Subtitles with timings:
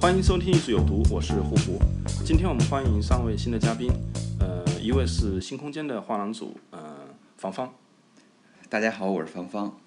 [0.00, 1.78] 欢迎收听艺术有毒，我是胡胡。
[2.24, 3.90] 今天我们欢迎三位新的嘉宾，
[4.40, 6.80] 呃，一位是新空间的画廊组，呃，
[7.36, 7.74] 芳芳，
[8.70, 9.78] 大家好，我是芳芳。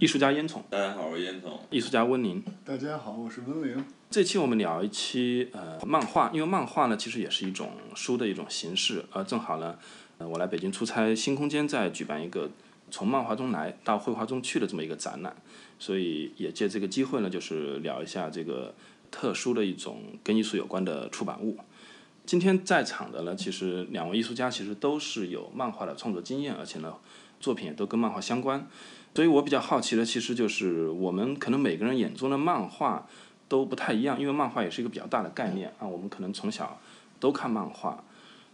[0.00, 1.50] 艺术家烟囱，大家好，我是烟囱。
[1.70, 2.42] 艺术家温宁。
[2.64, 3.84] 大家好，我是温宁。
[4.10, 9.78] 这期我们聊一期呃漫画，因为漫画呢其实也是一种书的一种形式，呃，正好呢，
[10.18, 12.50] 呃，我来北京出差，新空间在举办一个
[12.90, 15.36] 从漫画中来到绘画中去的这么一个展览，
[15.78, 18.74] 所以也借这个机会呢，就是聊一下这个
[19.10, 21.58] 特殊的一种跟艺术有关的出版物。
[22.24, 26.94] 今天在场的呢，其实两位艺术家其实都是有漫画的创作经验，而且呢，
[27.38, 28.66] 作品也都跟漫画相关。
[29.14, 33.06] 所以我比较好奇的，其实就是我们可能每个人眼中的漫画
[33.48, 35.86] 都不太一样，因为漫画也是一个比较大的概念啊。
[35.86, 36.80] 我们可能从小
[37.20, 38.04] 都看漫画，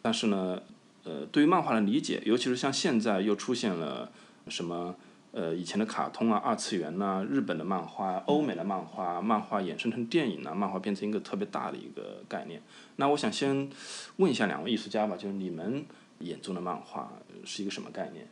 [0.02, 0.60] 但是呢，
[1.04, 4.12] 呃，对于漫画的理解，尤其是像现在又出现了
[4.48, 4.94] 什么
[5.32, 12.62] 呃以前的卡通啊、二次元呐、日本的漫画、欧美的漫画、漫画衍生成电影啊，漫画变成一个特别大的一个概念。
[12.96, 13.68] 那我想先
[14.16, 15.84] 问一下两位艺术家吧，就是你们
[16.20, 17.12] 眼中的漫画
[17.44, 18.28] 是一个什么概念？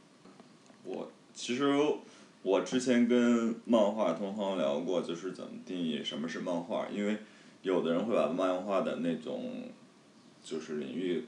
[0.85, 1.75] 我其实
[2.43, 7.17] 我之前跟漫画同行聊过，就是怎么定义什么是漫画，因为
[7.63, 9.71] 有的人会把漫画的那种
[10.43, 11.25] 就是领域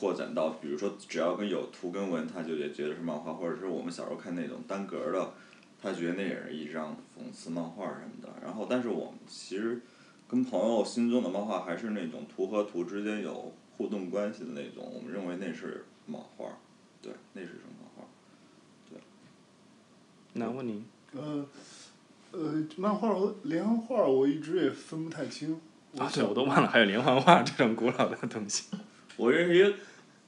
[0.00, 5.34] 扩展到，比如说只要跟有图跟文，他就也觉得是漫画，或者是我们小时候看那种单格的，
[5.82, 8.30] 他觉得那也是一张讽刺漫画什么的。
[8.42, 9.82] 然后，但是我们其实
[10.26, 16.46] 跟朋友心中的漫画还是那种图和图之间有互动关系的那种，我们认为那是漫画，
[17.02, 18.04] 对，那是一种漫画。
[18.88, 18.98] 对
[20.32, 21.44] 那问你，呃，
[22.30, 25.60] 呃，漫画和连环画我一直也分不太清。
[25.98, 28.64] 啊，对，我都忘了还有连环画这种古老的东西。
[29.16, 29.76] 我认识一个，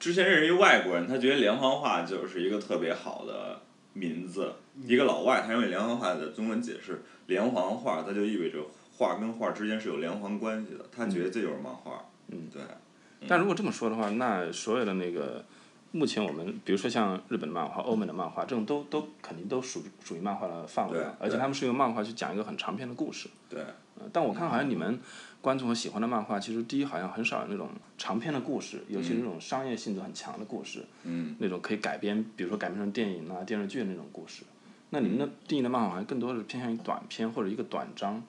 [0.03, 3.61] 之前认识一个外国人，他觉得连环画就是一个特别好的
[3.93, 4.53] 名字。
[4.85, 8.59] 一个老外，他认为连环画的中文解释，连环画，它就意味着
[8.97, 10.85] 画跟画之间是有连环关系的。
[10.91, 12.05] 他觉得这就是漫画。
[12.27, 12.61] 嗯，对。
[13.29, 15.45] 但如果这么说的话，那所有的那个，
[15.93, 23.29] 目前我们比如说像日本的漫画、欧美的漫画，这种都都肯定都属属于漫画的范围对，而且他们是用漫画去讲一个很长篇的故事。
[23.49, 23.61] 对。
[23.99, 24.99] 呃，但我看好像你们
[25.41, 31.37] 观众和喜欢的漫画，其实第一好像很少有那种长篇的故事，尤其是那种商业性质很强的故事，嗯。
[31.39, 34.45] 那种可以改编，比如说改编成电影啊、电视剧的那种故事。
[34.91, 38.23] 那你们的定义的漫画好像更多的是偏向于短篇或者一个短章，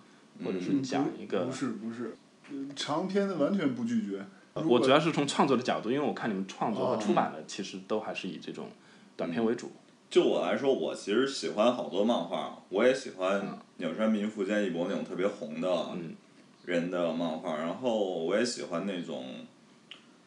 [0.44, 1.46] 或者是讲一个。
[1.46, 2.16] 不是不是，
[2.50, 4.26] 呃长篇的完全不拒绝。
[4.54, 8.70] 我主要是从创作的角度，因为我看你们创作和出版的其实都还是以这种
[9.18, 9.72] 短篇为主。
[10.14, 15.98] 就我来说，我其实喜欢好多漫画，我也喜欢鸟山明、富坚义博那种特别红的
[16.66, 19.26] 人的漫画，然后我也喜欢那种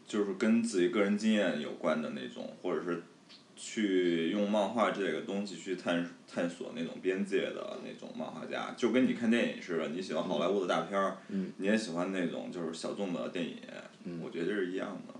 [0.04, 3.04] 就是跟自己个人经验有关的那种，或者是
[3.54, 13.56] 去用漫画这个东西去探探索那种边界的那种漫画家，就跟你看电影似的，你喜欢好莱坞的大片儿，你也喜欢那种就是小众的电影，
[14.20, 15.14] 我觉得这是一样的。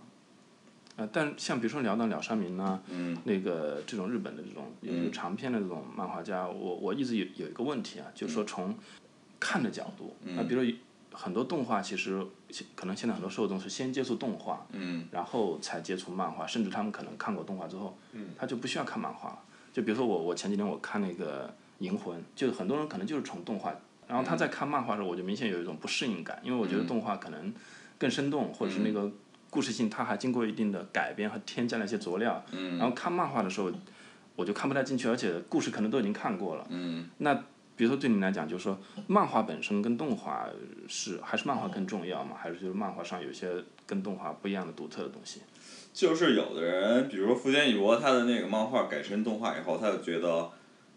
[0.96, 3.16] 呃，但像比如说聊到鸟山明啊，嗯。
[3.24, 8.74] 那个这种日本的这种长篇的这种漫画家，我我一直有有一个问题啊，就是说从
[9.38, 10.74] 看的角度，那、比如说
[11.12, 12.24] 很多动画其实
[12.74, 17.96] 可能现在很多受众是先接触动画，嗯然后才接触漫画，甚至他们可能看过动画之后，
[18.36, 19.38] 他就不需要看漫画了。
[19.72, 21.48] 就比如说我我前几天我看那个
[21.78, 23.74] 《银魂》，就很多人可能就是从动画，
[24.08, 27.52] 然后他在看漫画的时候，我就明显有一种不适应感，因为我觉得动画可能
[27.98, 29.10] 更生动，或者是那个
[29.50, 32.44] 故事性，它还经过一定的改编和添加了一些佐料。
[32.78, 33.70] 然后看漫画的时候，
[34.34, 36.66] 我就看不太进去，而且故事可能都已经看过了。
[36.70, 37.34] 嗯那
[37.76, 40.48] 比如说对你来讲，就是说漫画本身跟动画
[40.88, 42.34] 是还是漫画更重要吗？
[42.38, 43.50] 还是就是漫画上有一些
[43.86, 45.40] 跟动画不一样的独特的东西？
[45.92, 50.50] 就是有的人，比如说福建一博，他的那个漫画改成动画以后，他就觉得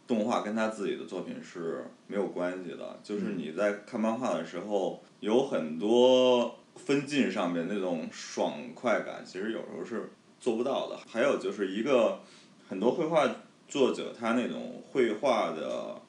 [0.08, 3.00] 动画跟他自己的作品是没有关系的。
[3.04, 10.98] 就是你在看漫画的时候，有很多分镜上面那种爽快感，其实有时候是做不到的。
[11.08, 12.20] 还有就是一个
[12.68, 13.28] 很多绘画
[13.68, 16.02] 作者，他那种绘画的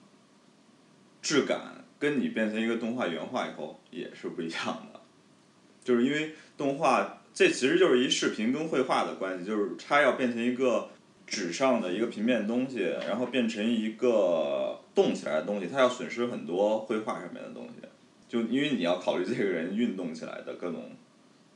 [1.20, 5.00] 质感，跟你变成一个动画原画以后也是不一样的。
[5.84, 10.88] 就是因为动画这其实就是一视频跟绘画的关系，就是它要变成一个
[11.26, 17.86] 纸上的一个平面东西，然后变成一个动起来的东西，它要损失很多绘画上面的东西，
[18.30, 20.92] 就因为你要考虑这个人运动起来的各种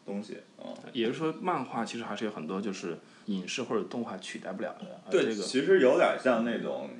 [0.04, 0.74] 东西啊。
[0.92, 5.00] 也就是说，漫画其实还是有很多就是影视或者动画取代不了的。
[5.08, 6.90] 对，这个其实有点像那种，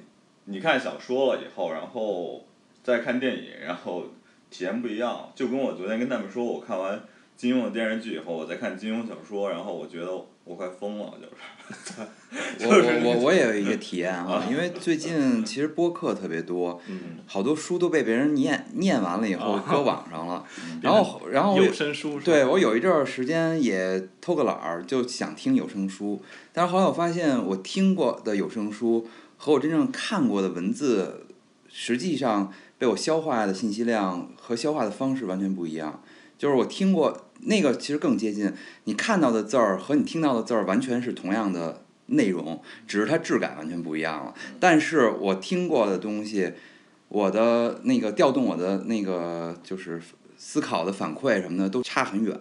[0.44, 2.46] 你看小说了以后，然后
[2.84, 4.06] 再看电影，然后
[4.48, 5.32] 体验不一样。
[5.34, 7.02] 就跟我昨天跟他们说，我看完
[7.36, 11.32] 金庸的电视剧以后，我再看金庸小说，然后我觉得我快疯了，就是。
[12.66, 20.44] 我我我 我也有一个体验啊，因为最近其实播客特别多，嗯，好多书都被别人念 念完了以后哦搁网上了，
[20.82, 31.26] 然后然后有声书对我有一阵儿时间也偷个懒儿，就想听有声书，但是后来我发现我听过的有声书和我真正看过的文字，
[31.68, 36.02] 实际上被我消化的信息量和消化的方式完全不一样。
[36.36, 38.52] 就是我听过那个，其实更接近
[38.84, 44.34] 你看到的字儿和你听到的字儿完全是同样的内容，只是它质感完全不一样了。
[44.58, 46.52] 但是我听过的东西，
[47.08, 50.00] 我的那个调动我的那个就是
[50.36, 52.38] 思考的反馈什么的都差很远，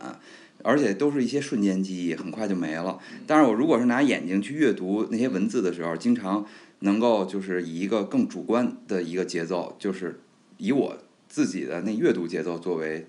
[0.64, 2.98] 而且都是一些瞬间记忆，很快就没了。
[3.28, 6.46] 但是我如果是拿眼睛去阅读那些文字的时候，经常
[6.80, 10.22] 能够就是以一个更主观的一个节奏，就是
[10.58, 10.98] 以我
[11.28, 13.08] 自己的那阅读节奏作为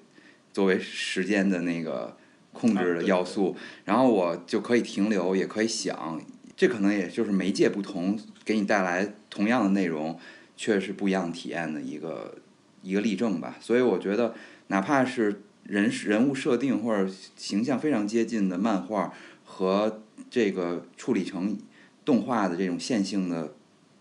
[0.55, 2.17] 作为时间的那个
[2.53, 6.23] 控制的要素，然后我就可以停留，也可以想。
[6.57, 10.17] 这可能也就是媒介不同，给你带来同样的内容，
[10.57, 12.37] 却是不一样体验的一个
[12.83, 13.57] 一个例证吧。
[13.61, 14.33] 所以我觉得，
[14.69, 19.13] 哪怕是人人物设定或者形象非常接近的漫画，
[19.45, 21.59] 和这个处理成
[22.05, 23.53] 动画的这种线性的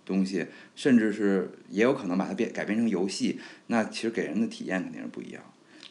[0.05, 0.45] 东西，
[0.75, 5.41] 甚至是也有可能把它变改编成游戏，那其实给人的体验肯定是不一样。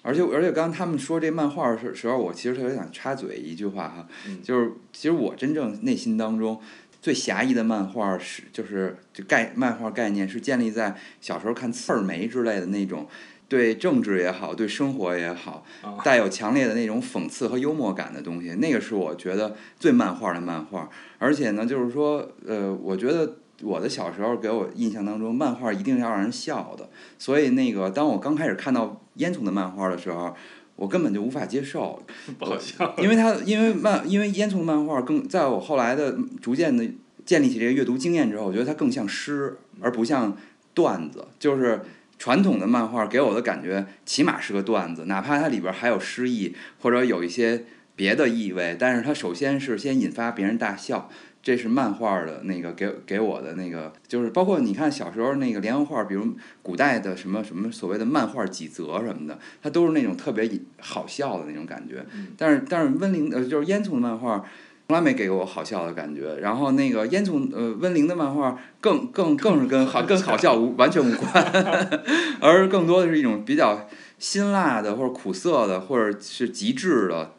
[0.02, 6.60] 而且而且，刚刚他们说这漫画的时候，我其实特别想插嘴一句话哈，嗯就是其实我真正内心当中
[7.00, 13.06] 最狭义的漫画是就是就概漫画概念是建立在小时候看刺儿梅之类的那种。
[13.48, 20.88] 对政治也好，对生活也好，啊带有强烈的那种讽刺和幽默感的东西，那个是我觉得最漫画的漫画。
[21.18, 26.88] 而且呢，就是说，呃，我觉得我的小时候给我印象当中，漫画一定要让人笑的。
[27.18, 30.34] 所以那个，当我刚开始看到烟囱的漫画的时候，
[30.76, 32.02] 我根本就无法接受，
[32.38, 32.94] 不好笑。
[32.98, 36.84] 因为它因为漫因为烟囱的漫画更在我后来的逐渐的
[37.24, 40.36] 建立起这个阅读经验之后，我觉得它更像诗，而不像
[40.74, 41.26] 段子。
[41.38, 41.82] 就是
[42.18, 51.08] 传统的漫画给我的感觉，起码是个段子，哪怕它里边还有诗意或者有一些别的意味，但是它首先是先引发别人大笑。
[51.42, 56.24] 这是漫画的那个给给我的那个，就是包括你看小时候那个连环画，比如
[56.62, 60.48] 古代的什么什么所谓的漫画几则什么的，它都是那种特别
[60.78, 62.06] 好笑的那种感觉。
[62.38, 64.46] 但是但是温玲呃就是烟囱的漫画，
[64.86, 66.36] 从来没给我好笑的感觉。
[66.36, 71.44] 然后那个烟囱呃温玲的漫画更更更是跟好跟好笑无完全无关，
[72.40, 73.88] 而更多的是一种比较
[74.20, 77.34] 辛辣的或者苦涩的或者是极致的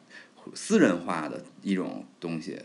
[0.54, 2.60] 私人化的一种东西。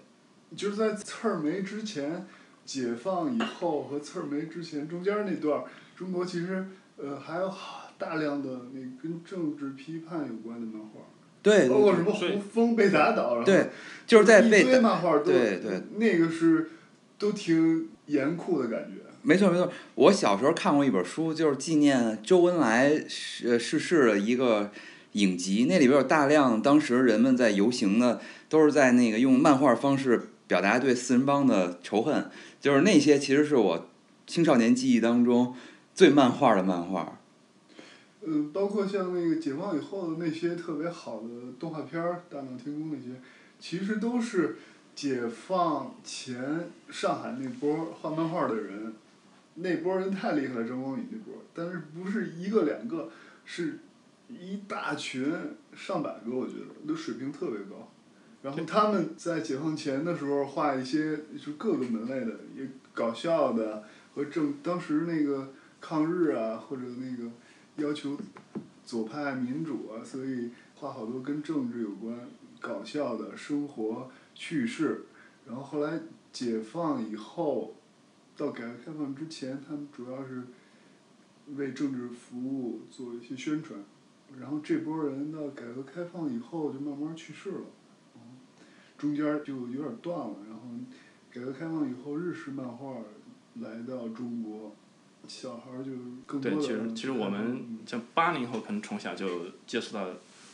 [0.56, 2.26] 就是在刺儿梅之前，
[2.64, 5.64] 解放以后和刺儿梅之前中间那段儿，
[5.96, 6.66] 中国其实
[6.96, 11.00] 呃还有好大量的那跟政治批判有关的漫画，
[11.42, 13.70] 对，包括什么胡风被打倒，然后对，
[14.06, 16.70] 就是在一被堆漫画都对对那个是
[17.18, 19.02] 都挺严酷的感觉。
[19.20, 24.70] 没错没错，我小时候看过一本书，就是纪念周恩来逝世的一个
[25.12, 32.28] 影集，那里边有大量当时人们在游行的，都是在那个用漫画方式表达对四人帮的仇恨，
[32.61, 33.87] 就是那些其实是我
[34.26, 35.55] 青少年记忆当中
[35.95, 37.21] 最漫画的漫画。
[38.26, 41.28] 嗯，包括像那个解放以后的那些特别好的
[41.61, 43.21] 动画片儿，《大闹天宫》那些，
[43.61, 44.57] 其实都是
[44.95, 48.93] 解放前上海那波画漫画的人，
[49.55, 53.09] 那波人太厉害了，张光宇那波，但是不是一个两个，
[53.45, 53.78] 是
[54.28, 55.33] 一大群
[55.76, 57.88] 上百个，我觉得都水平特别高。
[58.42, 67.30] 然后他们在解放前的时候画一些就各个门类的，也搞笑的和正当时那个抗日啊，或者那个
[67.76, 68.16] 要求
[68.85, 72.16] 左派民主啊，所以画好多跟政治有关、
[72.61, 75.07] 搞笑的生活趣事。
[75.47, 75.99] 然后后来
[76.33, 77.75] 解放以后，
[78.37, 80.45] 到改革开放之前，他们主要是
[81.57, 83.80] 为政治服务做一些宣传。
[84.38, 87.61] 然后这波人到改革开放以后就慢慢去世了，
[88.99, 90.35] 中间儿就有点断了。
[90.49, 90.62] 然后
[91.33, 92.97] 改革开放以后，日式漫画
[93.61, 94.75] 来到中国，
[95.26, 95.93] 小孩儿就
[96.26, 96.61] 更多对，的。
[96.61, 100.07] 其实其实我们像八零后可能从小就接触到，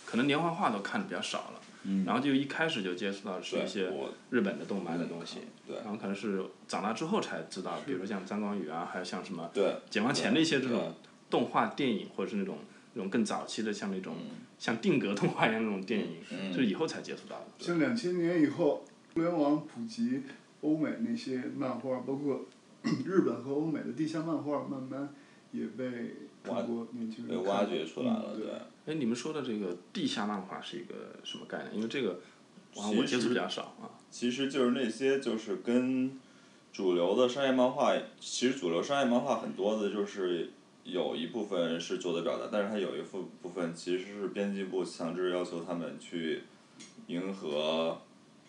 [0.07, 1.61] 可能连环画都看的比较少了。
[1.87, 3.93] 嗯然后就一开始就接触到是一些
[4.31, 10.95] 日本的动漫的东西，对然后可能是长大之后才知道，比如说像张光宇啊，还有像什么对解放前的一些这种
[11.29, 12.57] 动画电影，或者是那种
[12.95, 17.47] 那种更早期的像那种嗯像定格动画一样那种电影，嗯就是以后才接触到的。
[17.59, 20.23] 像两千年以后，互联网普及，
[20.63, 22.47] 欧美那些漫画，包括
[23.05, 25.09] 日本和欧美的地下漫画，慢慢
[25.53, 28.51] 也被中国年轻被人挖掘出来了，嗯对。
[28.87, 31.77] 哎，你们说的这个地下漫画是一个什么概念？
[31.77, 32.21] 因为这个，
[32.77, 33.91] 哇，我其实接触比较少啊。
[34.11, 36.21] 其实就是那些就是跟
[36.73, 40.51] 主流的商业漫画，其实主流商业漫画很多的就是
[40.85, 46.43] 有一部分是作者表达，但是它有一部部分其实是编辑部强制要求他们去
[47.07, 47.99] 迎合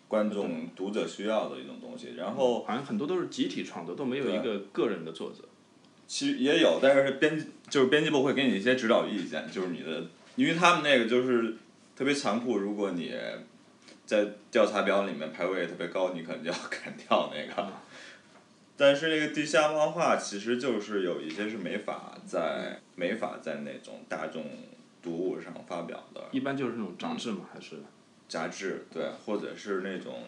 [0.07, 2.13] 观众读者需要的一种东西。
[2.17, 5.45] 然后好像很多都是集体创作，都没有一个个人的作者。
[6.07, 10.03] 其实也有，但是编辑就是编辑部会给你一些指导意见，就是你的，
[10.35, 11.55] 因为他们那个就是
[11.95, 13.11] 特别残酷，如果你
[14.05, 17.73] 在调查表里面排位特别高，你可能就要 砍掉那个。
[18.77, 24.45] 但是那个地下漫画其实就是有一些是没法在没法在那种大众
[25.01, 27.77] 读物上发表的一般就是那种杂志嘛，还是
[28.27, 30.23] 杂志，对，或者是那种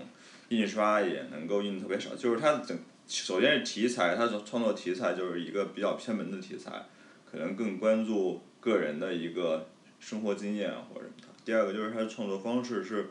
[0.50, 2.78] 印刷也能够印特别少，就是它整
[3.08, 6.86] 首先是题材，它的创作题材就是一个比较偏门的题材，
[7.30, 9.68] 可能更关注个人的一个
[10.00, 11.28] 生活经验或者什么的。
[11.44, 13.10] 第二个就是它的创作方式是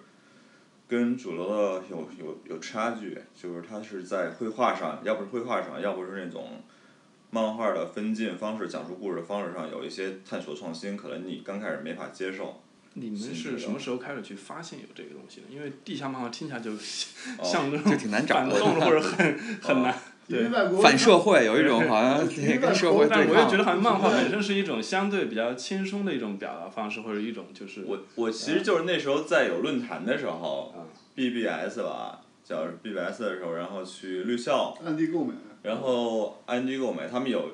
[0.88, 6.62] 跟主流的有有有差距，就是它是在绘画上，要不是绘画上，要不是那种
[7.30, 12.62] 漫画的分镜方式、讲述故事的方式上有一些探索创新，可能你刚开始没法接受。
[12.94, 15.46] 你们是什么时候开始去发现有这个东西的？
[15.50, 19.94] 因为地下漫画听起来就哦像那种就挺难找的反动的或者很很难。
[20.28, 20.48] 对，
[20.82, 22.26] 反社会有一种好像
[22.60, 23.36] 跟社会但对抗。
[23.36, 37.52] 我也觉得好像漫画本身是一种相对比较轻松的一种表达方式，或者一种就是我我其实就是那时候在有论坛的时候嗯，BBS 吧，叫 BBS 的时候，然后去绿校，暗地购买，然后安迪购买，他们有，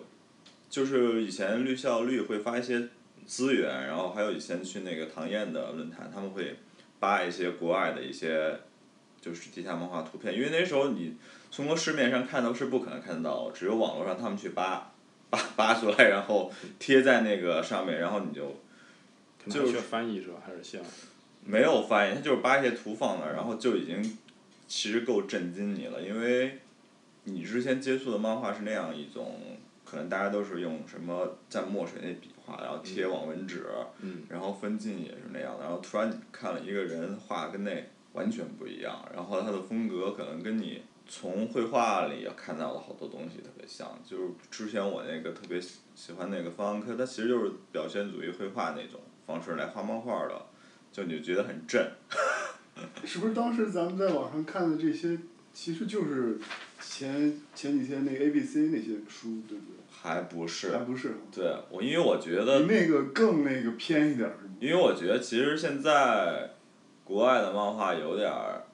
[0.71, 2.89] 就是以前绿校绿会发一些
[3.27, 6.57] 资源，然后还有以前去那个唐燕的论坛，他们会
[6.99, 8.61] 扒一些国外的一些，
[9.21, 11.17] 就是地下漫画图片，因为那时候你
[11.53, 14.91] 中国市面上看到是不可能看得到，只有网络上他们去扒，
[15.29, 18.57] 扒扒出来，然后贴在那个上面，然后你就
[19.51, 20.39] 就是翻译是吧？
[20.47, 20.81] 还是像
[21.45, 24.03] 没有翻译，他就是扒一些图放那儿，然后就已经
[24.67, 26.59] 其实够震惊你了，因为
[27.25, 29.39] 你之前接触的漫画是那样一种，
[29.85, 33.67] 可能大家都是用什么蘸墨水那笔画，然后贴网纹纸，
[34.01, 50.47] 嗯然后分镜也是那样的，然后突然你看了一个人画跟那完全不一样，然后他的风格可能跟你从绘画里看到了好多东西特别像，就是之前我那个特别喜喜欢那个方科，他其实就是表现主义绘画那种方式来画漫画的。
[50.93, 51.91] 就你就觉得很震。
[53.03, 55.19] 是不是当时咱们在网上看的这些，
[55.53, 56.39] 其实就是
[56.83, 59.77] 前前几天那个 A B C 那些书，对不对？
[59.91, 64.55] 还不是还，不是，对我，因为我觉得比，那个更那个偏一点儿，是吗？
[64.61, 66.51] 因为我觉得其实现在
[67.05, 68.65] 国外的漫画有点儿，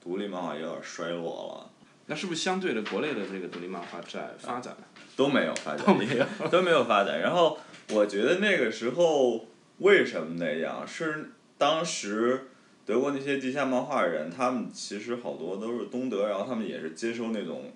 [0.00, 1.65] 独立漫画有点儿衰落了，
[2.06, 4.76] 那是不是相对的国内的这个独立漫画在发展？
[5.16, 7.20] 都没有发展，都没有 都没有发展。
[7.20, 7.58] 然后
[7.90, 9.46] 我觉得那个时候
[9.78, 10.86] 为什么那样？
[10.86, 12.48] 是当时
[12.84, 17.72] 德国那些地下漫画人，他们其实好多都是东德，然后他们也是接受那种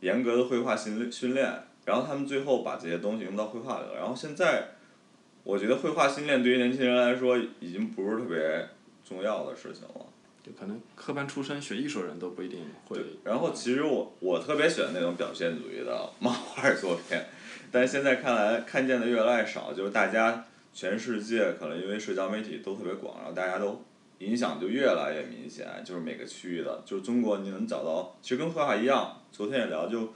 [0.00, 1.50] 严格的绘画训训练，
[1.84, 3.96] 然后他们最后把这些东西用到绘画里了。
[3.96, 4.68] 然后现在，
[5.42, 8.68] 我觉得绘画训练对于年轻人来说已经不是特别
[9.04, 10.05] 重要的事情了。
[10.46, 13.00] 就可能科班出身学艺术的人都不一定会。
[13.24, 17.18] 然后其实我我特别喜欢那种表现主义的 漫画作品，
[17.72, 23.82] 但是现在看来看见的越来越少，就是大家全世界可能因为社交媒体都特别广，然后大家都
[24.18, 30.12] 影响就越来越明显，就是每个区域的，就是中国你能找到，其实跟绘画一样，昨天也聊就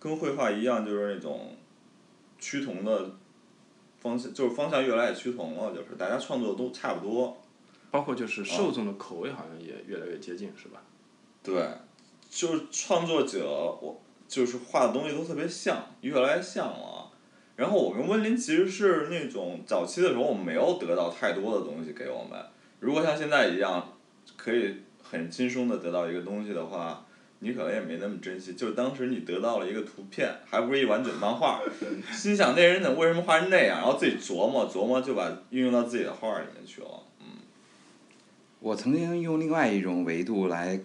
[0.00, 1.56] 跟绘画一样，就是那种
[2.40, 3.12] 趋同的
[4.00, 7.39] 方向，就是方向越来越趋同了，就是大家创作都差不多。
[7.90, 10.82] 包括就是受众的口味好像也越来越接近，是吧？
[11.42, 11.66] 对，
[12.28, 13.44] 就是创作者，
[13.80, 17.10] 我就是画的东西都特别像，越来越像了。
[17.56, 22.38] 然后我跟温林其实是那种早期的时候，我们没有得到太多的东西给我们。
[22.78, 23.98] 如果像现在一样，
[24.36, 27.04] 可以很轻松的得到一个东西的话，
[27.40, 28.54] 你可能也没那么珍惜。
[28.54, 31.60] 就是当时你得到了一个图片，还不是一完整漫画，
[32.12, 33.78] 心想那人怎么为什么画成那样？
[33.78, 36.88] 然后自己琢磨琢磨，就把运用到自己的画里面去了。
[38.60, 40.78] 我曾经用另外一种维度来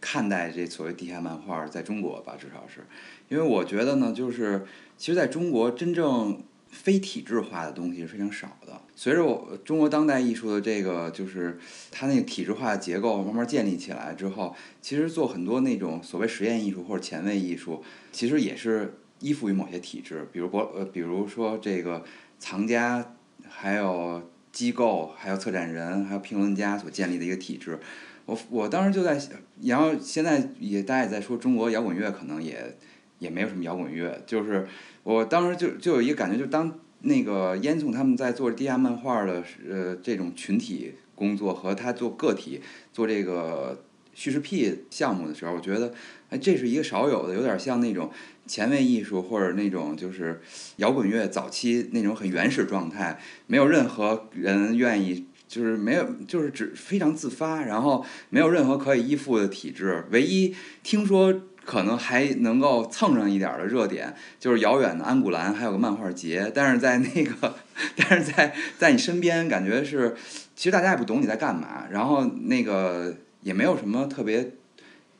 [0.00, 2.86] 看待这所谓地下漫画，在中国吧，至少是，
[3.28, 4.64] 因为我觉得呢，就是
[4.96, 8.80] 其实在中国真正非体制化的东西是非常少的。
[8.96, 11.58] 随着我中国当代艺术的这个，就是
[11.90, 22.02] 它那个体制化结构慢慢建立起来之后，其实做很多那种所谓实验艺术或者前卫艺术，其实也是依附于某些体制，比如博呃，比如说这个
[22.38, 23.14] 藏家，
[23.46, 27.78] 还有机构，还有策展人，还有评论家所建立的一个体制。
[28.26, 29.20] 我我当时就在，
[29.62, 32.76] 然后现在也大家也在说中国摇滚乐可能也
[33.18, 34.68] 也没有什么摇滚乐，就是
[35.02, 42.60] 我当时就就有一个感觉，就当那个烟囱他们在做地下漫画的呃这种群体工作和他做个体
[42.92, 43.82] 做这个
[44.14, 45.92] 叙事 P 项目的时候，我觉得
[46.30, 48.10] 哎这是一个少有的，有点像那种
[48.46, 50.40] 前卫艺术或者那种就是
[50.76, 55.26] 摇滚乐早期那种很原始状态，没有任何人愿意。
[55.48, 60.04] 就是没有，就是只非常自发，然后没有任何可以依附的体制。
[60.12, 66.52] 唯一听说可能还能够蹭上一点的热点，就是遥远的安古兰还有个漫画节。
[66.54, 67.56] 但是在那个，
[67.98, 70.14] 但是在在你身边，感觉是
[70.54, 74.52] 其实大家也不懂你在干嘛，然后那个也没有什么特别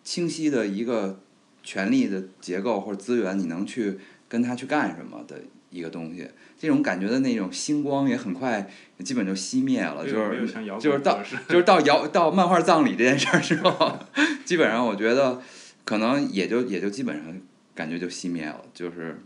[0.02, 1.20] 清晰的一个
[1.62, 5.40] 权力的结构或者资源，你能去跟他去干什么的
[5.70, 6.28] 一个东西。
[6.58, 10.46] 这种感觉的那种星光也很快基本就熄灭了，就是
[10.78, 13.98] 就是到就是到摇到漫画葬礼这件事儿之后，
[14.44, 15.40] 基本上我觉得
[15.84, 17.40] 可能也就也就基本上
[17.74, 19.22] 感觉就熄灭了，就是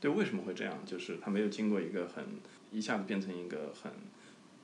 [0.00, 0.74] 对为什么会这样？
[0.86, 2.24] 就是他没有经过一个很
[2.70, 3.92] 一下子变成一个很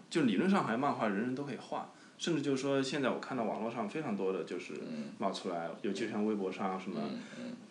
[0.09, 1.93] 就理论上好像漫画人人都可以画。
[2.21, 4.75] 甚至就是说，现在我看到网络上非常多的就是
[5.17, 7.01] 冒出来，尤其像微博上什么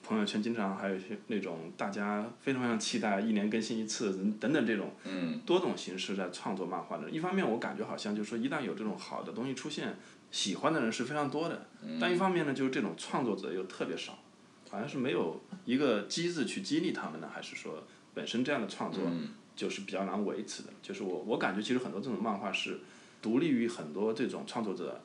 [0.01, 4.91] 朋友圈，经常还有一些那种大家非常非常期待一年更新一次等等这种
[5.46, 7.08] 多种形式在创作漫画的。
[7.12, 9.96] 一方面我感觉好像就是说，一旦有这种好的东西出现，
[10.32, 11.68] 喜欢的人是非常多的。
[12.01, 14.18] 但一方面呢，就是这种创作者又特别少，
[14.72, 17.84] 好像是没有一个机制去激励他们呢，还是说
[18.15, 19.03] 本身这样的创作
[19.56, 20.70] 就是比较难维持的。
[20.82, 22.79] 就是我我感觉其实很多这种漫画是。
[23.22, 25.02] 独立于很多这种创作者，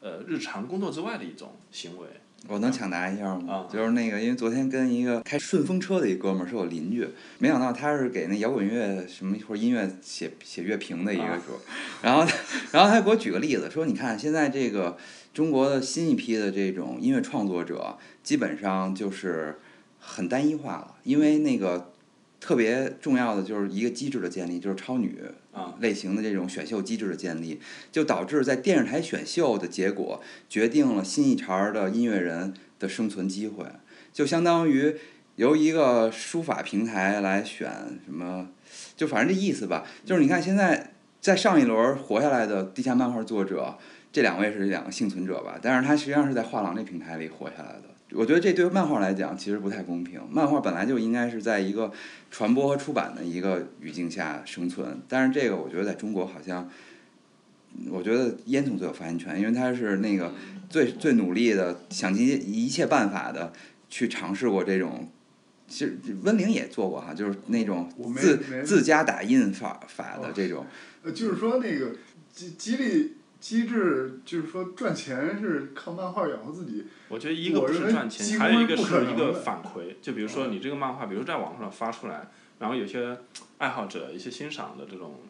[0.00, 2.06] 呃，日常工作之外的一种行为。
[2.48, 3.66] 我能抢答一下吗？
[3.72, 11.58] 就是那个，因为昨天跟一个开顺风车的一哥们儿是我邻居，没想到他是给那摇滚乐什么或者音乐写写乐评的一个主，
[12.02, 12.20] 然后
[12.70, 14.96] 然后他给我举个例子，说你看现在这个
[15.34, 19.58] 中国的新一批的这种音乐创作者，基本上就是
[19.98, 21.92] 很单一化了，因为那个。
[22.46, 25.20] 特别重要的就是一个机制的建立，就是超女
[25.52, 27.58] 啊类型的这种选秀机制的建立，
[27.90, 33.66] 就导致在电视台选秀的结果决定了新一茬的音乐人的生存机会，
[34.12, 34.94] 就相当于
[35.34, 37.68] 由一个书法平台来选
[38.04, 38.50] 什么，
[38.96, 39.84] 就反正这意思吧。
[40.04, 43.76] 就是你看现在在上一轮活下来的地下漫画作者，
[44.12, 47.95] 这两位是两个幸存者吧，但是他实际上是在画廊这平台里活下来的。
[48.16, 50.20] 我觉得这对于漫画来讲其实不太公平。
[50.30, 51.92] 漫画本来就应该是在一个
[52.30, 56.68] 传播和出版的一个语境下生存，但是这个我觉得在中国好像，
[57.90, 60.32] 我觉得烟囱最有发言权，因为他是那个
[60.70, 63.52] 最最努力的，想尽一切办法的
[63.90, 65.10] 去尝试过这种。
[65.68, 70.64] 其实温玲也做过哈，就是那种自自家打印法法的这种。
[71.02, 71.92] 呃，就是说那个
[72.32, 73.12] 激激励。
[73.46, 76.84] 机制就是说赚钱是靠漫画养活自己。
[77.06, 79.94] 我觉得一个不是赚钱，还有一个是一个反馈。
[80.02, 82.28] 就比如说你这个漫画，比如在网上发出来，
[82.58, 83.16] 然后有些
[83.58, 85.20] 爱好者、一些欣赏的这种，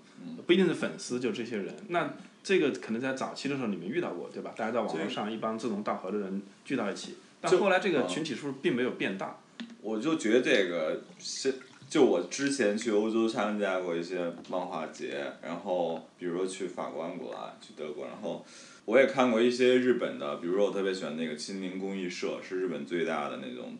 [0.46, 1.74] 不一定是粉丝，就这些人。
[1.88, 4.54] 那这个可能在早期的时候你们遇到过，对吧？
[4.56, 9.36] 大家在网络上一帮志同道合的人聚到一起，但后来这个群体数并没有变大。
[9.82, 11.56] 我就觉得这个是。
[11.88, 14.18] 就我之前去欧洲参加过一些
[14.50, 18.44] 漫画节，然后比如说去法国安古拉，去德国，然后
[18.84, 23.76] 我也看过一些日本的，比如说我特别喜欢那个青林公益社，是日本最大的那种，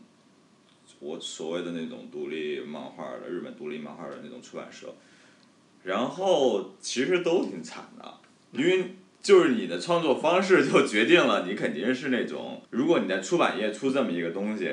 [1.01, 4.95] 我所谓的那种独立漫画的日本独立漫画的那种出版社，
[5.83, 8.15] 然后其实都挺惨的，
[8.53, 14.73] 因为就是你的创作方式就决定了你肯定是那种，如果你在出版业出这么一个东西，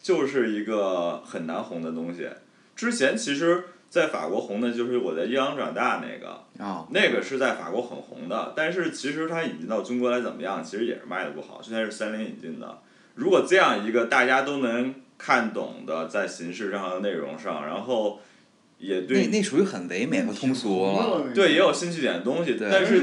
[0.00, 2.28] 就是一个很难红的东西。
[2.74, 6.44] 之前其实，在法国红的就是我在伊朗长大那个，
[6.90, 8.54] 那个是在法国很红的。
[8.56, 10.64] 但是其实它引进到中国来怎么样？
[10.64, 11.60] 其实也是卖的不好。
[11.62, 12.80] 现在是三菱引进的。
[13.14, 18.20] 如果这样一个大家都能看懂的，在形式上和内容上，然后
[18.78, 21.26] 也对那那属于很唯美和通俗了。
[21.34, 23.02] 对，也有兴趣点的东西，但是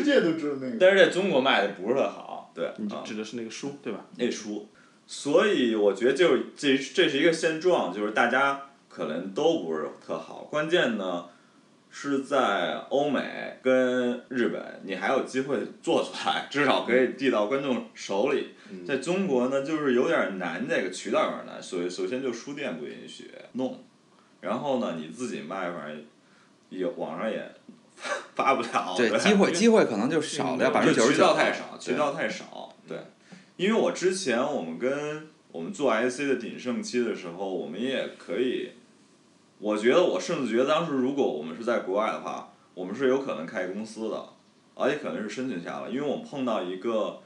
[0.80, 2.52] 但是在中国卖的不是特好。
[2.56, 4.06] 对，你指的是那个书对吧？
[4.18, 4.68] 那书，
[5.06, 8.66] 所以我觉得就是这这是一个现状，就是大家。
[8.90, 11.26] 可能都不是特好，关键呢
[11.90, 18.50] 是在欧美跟日本，你还有机会做出来，至少可以递到观众手里。
[18.86, 21.64] 在中国呢，就是有点难，这个渠道有点难。
[21.64, 23.84] 首首先就书店不允许弄，
[24.42, 26.04] 然后呢，你自己卖反正
[26.70, 27.52] 也网上也
[28.36, 31.16] 发不了，对，机会 机会可能就少了，百分之九十九。
[31.16, 32.98] 渠道太少，渠道太少，对。
[33.58, 38.70] 因为我之前我们跟我们做 IC 的鼎盛期的时候，我们也可以，
[39.60, 44.26] 我觉得我甚至觉得当时如果我们是在国外的话，我们是有可能开公司的，
[44.74, 47.22] 而且可能是申请下来，因为我们碰到一个，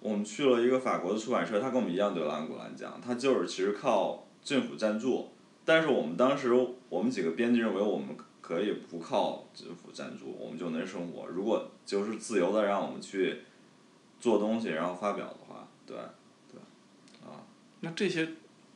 [0.00, 5.28] 我们去了一个法国的出版社，他跟我们一样对蓝古兰讲，他就是其实靠政府赞助，
[5.64, 6.52] 但是我们当时
[6.88, 8.08] 我们几个编辑认为我们
[8.40, 13.42] 可以不靠政府赞助，我们就能生活，如果就是自由的让我们去
[14.18, 15.96] 做东西，然后发表的话，对。
[16.50, 16.58] 对，
[17.28, 17.44] 啊
[17.80, 18.26] 那这些，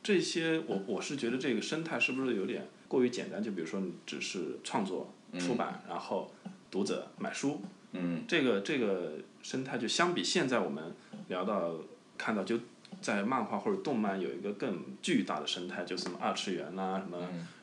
[0.03, 3.41] 这些我我是觉得这个生态是不是有点过于简单？
[3.41, 6.29] 就比如说你只是创作、出版，然后
[6.69, 7.61] 读者买书，
[7.93, 10.93] 嗯，这个这个生态就相比现在我们
[11.29, 11.75] 聊到
[12.17, 12.59] 看到就
[13.01, 17.17] 在漫画或者动漫有一个更巨大的生态，就什么二次元啦、什么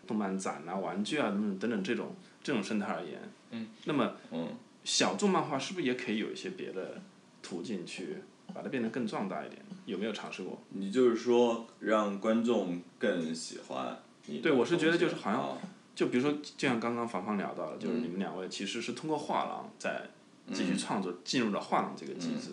[0.06, 4.48] 动漫展啊、玩具啊等等等等这种这种生态而言，嗯，那么嗯，
[4.82, 7.02] 小众漫画是不是也可以有一些别的
[7.42, 8.16] 途径去？
[8.54, 10.60] 把它变得更壮大一点，有没有尝试过？
[10.70, 14.38] 你就是说让观众更喜欢你？
[14.38, 15.58] 对，我是觉得就是好像，
[15.94, 20.02] 就比如说，就像刚刚芳芳聊到的，就是你们两位其实是通过画廊在
[20.52, 22.50] 继续创作，进入了画廊这个机制。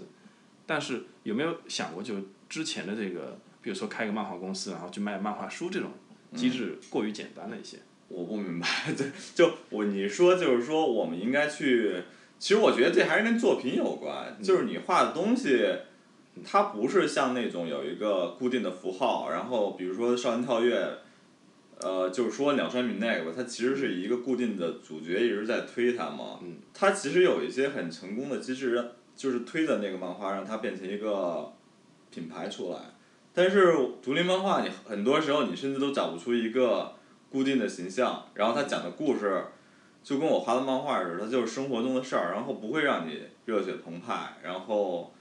[0.66, 2.16] 但是有没有想过，就
[2.50, 5.92] 之前的这个，比如说开个漫画公司，然后去卖漫画书这种
[6.36, 7.78] 机制过于简单了一些？
[8.10, 12.04] 我不明白， 对，就我你说就是说我们应该去。
[12.40, 15.68] 其实我觉得这还是跟作品有关，就是你画的东西，
[16.44, 20.90] 它不是像那种有一个固定的符号，然后比如说少年跳跃，
[21.80, 26.40] 呃，就是说鸟山明那个吧，它其实是一个固定的主角一直在推它嘛，
[26.74, 28.84] 它其实有一些很成功的机制，
[29.16, 31.52] 就是推的那个漫画让它变成一个
[32.12, 32.80] 品牌出来，
[33.34, 36.94] 但是独立漫画你很多时候你甚至都找不出一个
[37.30, 39.44] 固定的形象，然后它讲的故事。
[40.04, 45.12] 就跟我画的漫画似的，它就是生活中的事儿，然后不会让你热血澎湃，然后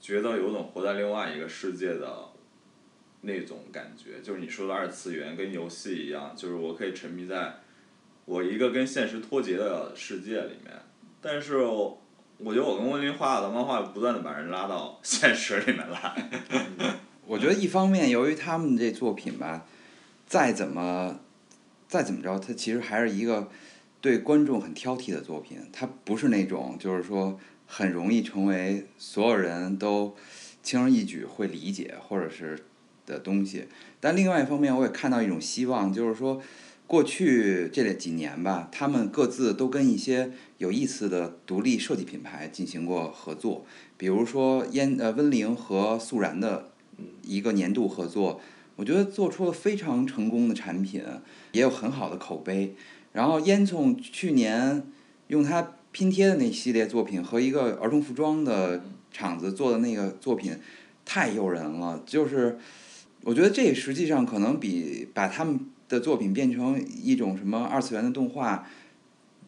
[0.00, 2.28] 觉得有种活在另外一个世界的
[3.20, 4.20] 那种感觉。
[4.22, 7.56] 就是你说的二次元，跟游戏一样，就是我可以沉迷在
[8.24, 10.72] 我一个跟现实脱节的世界里面。
[11.20, 12.00] 但是我
[12.38, 16.30] 觉得我跟温林画的漫画不断的把人拉到现实里面来。
[17.26, 19.66] 我觉得一方面，由于他们这作品吧，
[20.26, 21.20] 再怎么
[21.86, 23.48] 再怎么着，它其实还是一个。
[24.00, 27.36] 对观众很挑剔的作品，它不是那种就是说
[27.68, 30.16] 很容易成为所有人都
[30.62, 32.64] 轻而易举会理解或者是
[33.06, 33.66] 的东西。
[34.00, 36.42] 但另外一方面，我也看到一种希望，就是说
[36.86, 43.66] 过去这几年吧，他们各自都跟一些有意思的独立设计品牌进行过合作，
[43.98, 46.70] 比如说烟呃温灵和素然的
[47.22, 48.40] 一个年度合作，
[48.76, 51.04] 我觉得做出了非常成功的产品，
[51.52, 52.74] 也有很好的口碑。
[53.12, 54.86] 然后烟囱去年
[55.26, 60.56] 用它拼贴的那系列作品和一个儿童服装的厂子做的那个作品
[61.04, 62.58] 太诱人了，就是
[63.22, 68.68] 我觉得这实际上可能比把他们的作品变成一种什么二次元的动画，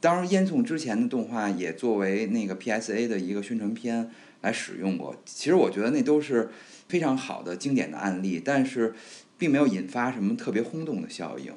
[0.01, 6.49] 当然烟囱之前的动画也作为那个 PSA 的一个宣传片来使用过，其实我觉得那都是
[6.89, 8.95] 非常好的经典的案例，但是
[9.37, 11.53] 并没有引发什么特别轰动的效应。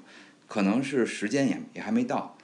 [0.45, 2.37] 可能是时间也也还没到，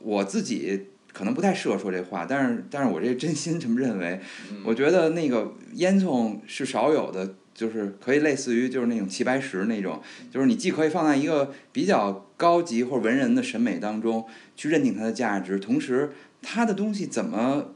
[0.00, 4.20] 我自己可能不太适合说这话，但是但是我这真心这么认为，
[4.66, 17.72] 我觉得那个烟囱是少有的，就是可以类似于就是那种齐白石那种，就是你既可以放在一个比较高级或者文人的审美当中去认定它的价值，同时它的东西怎么？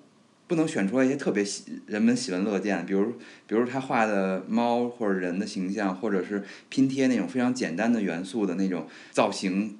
[0.46, 3.12] 不能选出来一些特别喜人们喜闻乐见，比如
[3.46, 9.78] 比如他画的猫或者人的形象，或者是拼贴那种非常简单的元素的那种造型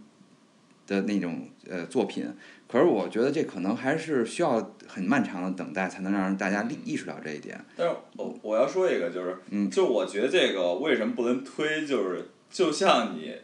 [0.87, 2.25] 的那种呃作品。
[2.70, 7.59] 可是我觉得这可能还是需要很漫长的等待，才能让大家意识到这一点。
[7.76, 13.35] 但是我我要说一个，就是，嗯，就我觉得这个为什么不能推，就是就像你，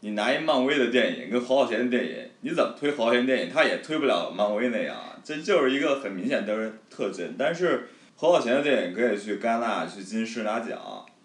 [0.00, 4.94] 你拿一漫威的电影跟侯孝贤的电影，你怎么推侯孝贤电影，他也推不了漫威那样。
[5.24, 10.78] 这就是一个很明显的特征，但是侯孝贤的电影可以去戛纳、去金狮拿奖，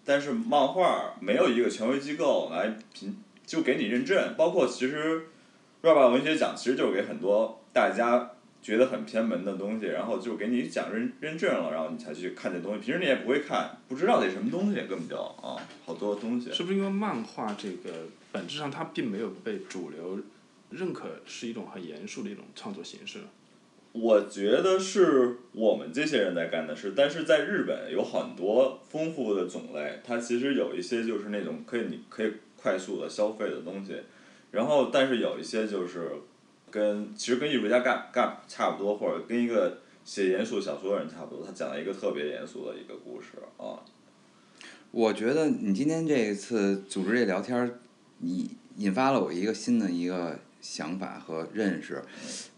[0.04, 4.34] 但是漫画没有一个权威机构来评，就给你认证。
[4.36, 5.26] 包括其实，
[5.82, 8.30] 热巴文学奖其实就是给很多大家
[8.62, 12.80] 觉得很偏门的东西，然后就给你奖认认证了，然后你才去看这东西。
[12.80, 16.52] 平时你也不会看，不知道这什么东西，根本就啊，好多东西。
[16.52, 17.90] 是不是因为漫画这个
[18.30, 20.20] 本质上它并没有被主流
[20.70, 23.18] 认可，是一种很严肃的一种创作形式？
[23.90, 33.96] 我觉得是我们这些人在干的事，但是在日本有很多丰富的种类，它其实有一些就是那种可以你可以快速的消费的东西，
[34.52, 36.12] 然后但是有一些就是
[36.70, 43.82] 跟其实跟艺术家干干差不多，或者跟一个写严肃小说的人差不多，他讲了一个特别严肃的一个故事啊。
[44.90, 47.78] 我觉得你今天这一次组织这聊天儿，
[48.18, 52.02] 你引发了我一个新的一个想法和认识，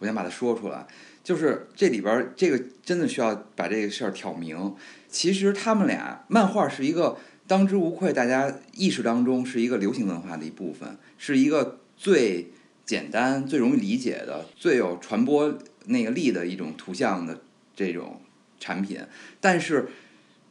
[0.01, 0.87] 我想把它说出来。
[1.23, 4.75] 就是这里边儿这个真的需要把这个事儿挑明。
[5.09, 12.51] 其实他们俩，漫画是一个当之无愧大家意识当中是一个流行文化的一部分，是一个最
[12.85, 17.41] 简单、最容易理解的、最有传播那个力的一种图像的
[17.75, 18.21] 这种
[18.61, 19.01] 产品。
[19.41, 19.89] 但是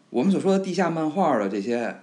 [0.10, 1.96] 我们所说的地下漫画的这些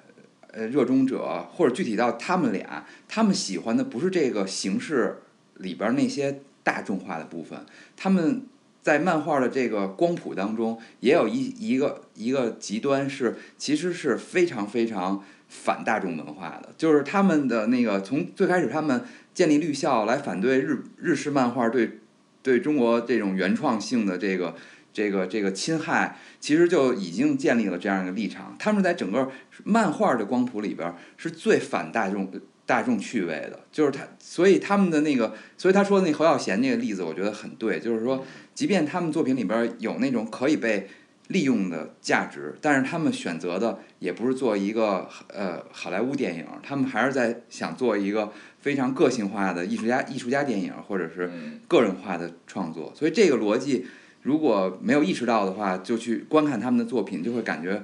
[0.53, 5.19] 呃热衷者，或者具体到他们俩，他们喜欢的不是这个形式
[5.57, 8.47] 里边那些大众化的部分，他们
[8.81, 21.99] 在漫画的这个光谱当中，也有一一个一个极端是，其实是非常非常反大众文化的，就是他们的那个从最开始他们建立律校来反对日日式漫画对
[22.43, 24.55] 对中国这种原创性的这个
[24.93, 28.57] 这个这个侵害，其实就已经建立了这样一个立场。
[28.59, 29.31] 他们在整个
[29.65, 32.31] 漫画的光谱里边是最反大众
[32.67, 40.89] 大众趣味的，就是他，所以他们的那个，所以他说的那侯孝贤那个例子，我觉得很对，就是说，即便他们作品里边有那种可以被
[41.29, 52.93] 利用的价值，但是他们选择的也不是做一个呃好莱坞电影，他们还是在想做一个非常个性化的艺术家艺术家电影，或者是嗯个人化的创作。
[52.95, 53.87] 所以这个逻辑
[54.23, 57.83] 如果没有意识到的话，就去观看他们的作品，就会感觉，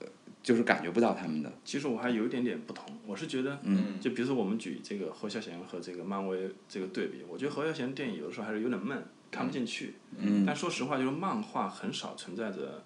[0.00, 0.06] 呃
[0.42, 1.52] 就是感觉不到他们的。
[1.64, 9.94] 其实我还有一点点不同，我是觉得，嗯就比如说我们举这个侯孝贤和这个漫威这个对比，我觉得侯孝贤电影有的时候还是有点闷，看不进去。
[10.18, 12.82] 嗯但说实话，就是漫画很少存在着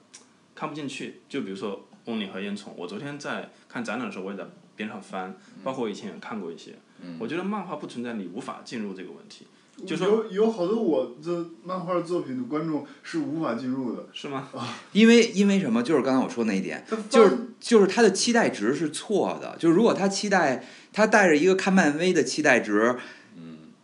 [0.54, 1.20] 看不进去。
[1.28, 1.76] 就比如说
[2.10, 6.72] 《翁岭和烟囱》，我昨天在看展览的时候，我也在边上翻，包括我以前也看过一些。
[7.18, 9.46] 我觉得漫画不存在你无法进入这个问题，
[9.86, 14.48] 就说有有好多我的漫画作品的观众是无法进入的，是吗？
[14.92, 15.82] 因为因为什么？
[15.82, 19.56] 就是刚才我说那一点，就是就是他的期待值是错的。
[19.58, 22.96] 就是如果他期待他带着一个看漫威的期待值，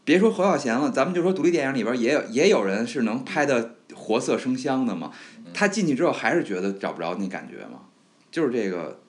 [0.05, 5.11] 别说侯孝贤了，咱们就说独立电影里边也有也有人是能拍的活色生香的嘛。
[5.55, 7.81] 他进去之后还是觉得找不着那感觉嘛，
[8.31, 9.01] 就是这个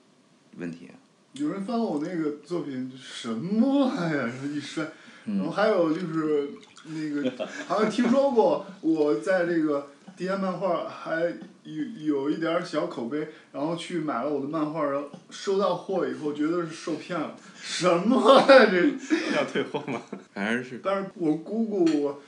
[0.56, 0.88] 问题。
[1.32, 4.32] 有人翻我那个作品，什么玩意儿？
[4.48, 4.84] 一摔，
[5.26, 6.48] 嗯然后还有就是
[6.84, 11.20] 那个，好像听说过我在这个地下漫画还
[11.64, 18.88] 有有一点儿小口碑，然后去买了我的漫画，然后收到货以后觉得是受骗了，什么呀这？
[19.36, 20.02] 要退货吗？
[20.32, 22.22] 反正是但是我姑姑我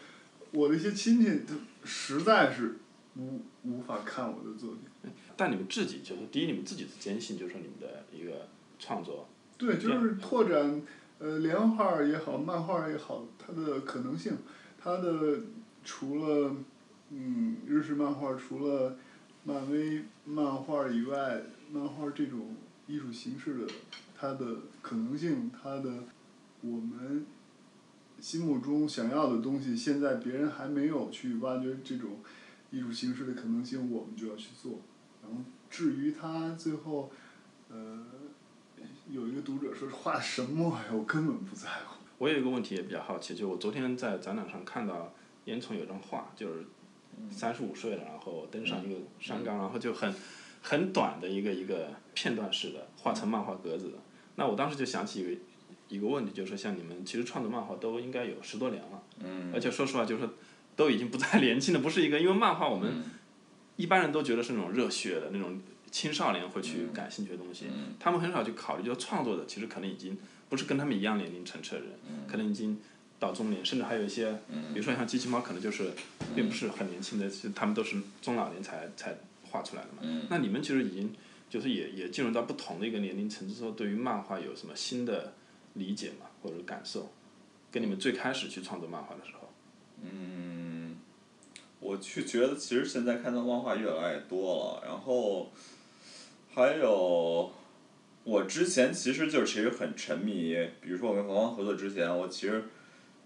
[0.53, 2.77] 我的一些亲戚，他实在是
[3.17, 5.13] 无无法看我的作品。
[5.37, 8.47] 但你们自己就是第一，你们自己的坚信，就是你们的一个
[8.81, 10.83] 创作，对，就是拓展
[11.21, 14.37] 呃连画儿也好，漫画儿也好，它的可能性，
[14.77, 15.39] 它的
[15.85, 16.57] 除了
[17.11, 18.97] 嗯日式漫画儿，除了
[19.45, 23.73] 漫威漫画儿以外，漫画儿这种艺术形式的
[24.17, 26.05] 它的可能性，它的
[26.63, 27.27] 我们
[28.19, 32.19] 心目中想要的东西，现在别人还没有去挖掘这种
[32.71, 34.81] 艺术形式的可能性，我们就要去做。
[35.23, 35.39] 然后
[35.69, 37.11] 至于他最后，
[37.71, 38.05] 呃，
[39.13, 41.97] 有一个读者说画什么呀，我根本不在乎。
[42.19, 45.13] 我有一个问题也比较好奇，就我昨天在展览上看到
[45.47, 46.65] 烟囱有张画，就是
[47.31, 50.15] 三十五岁了，然后登上一个山岗，然后就很
[50.63, 53.91] 很短的一个一个片段式的画成漫画格子。
[53.91, 53.99] 的。
[54.37, 55.41] 那我当时就想起一个
[55.89, 59.51] 一个问题，就是说像你们其实创作漫画都应该有十多年了，嗯。
[59.53, 60.31] 而且说实话就是说
[60.77, 63.03] 都已经不再年轻了，不是一个因为漫画我们
[63.75, 67.67] 一般人都觉得是那种热血的那种青少年会去感兴趣的东西，
[67.99, 70.17] 他们很少去考虑，就是创作者其实可能已经
[70.49, 71.89] 不是跟他们一样年龄层次的人，
[72.29, 72.79] 可能已经
[73.19, 74.33] 到中年，甚至还有一些，
[74.73, 75.93] 比如说像机器猫，可能就是
[76.35, 79.17] 并不是很年轻的，其实他们都是中老年才才
[79.51, 80.27] 画出来的嘛。
[80.29, 81.13] 那你们其实已经
[81.49, 85.35] 就是也也进入到不同的一个年龄层次之后，对于漫画有什么新的
[85.75, 86.27] 理解嘛？
[86.43, 87.11] 或者感受？
[87.73, 89.49] 跟你们最开始去创作漫画的时候，
[90.03, 90.97] 嗯，
[91.79, 95.53] 我去觉得其实现在看到漫画越来越多了，然后
[96.61, 97.51] 还有
[98.23, 102.63] 我之前其实就是其实很沉迷，比如说我跟冯芳合作之前，我其实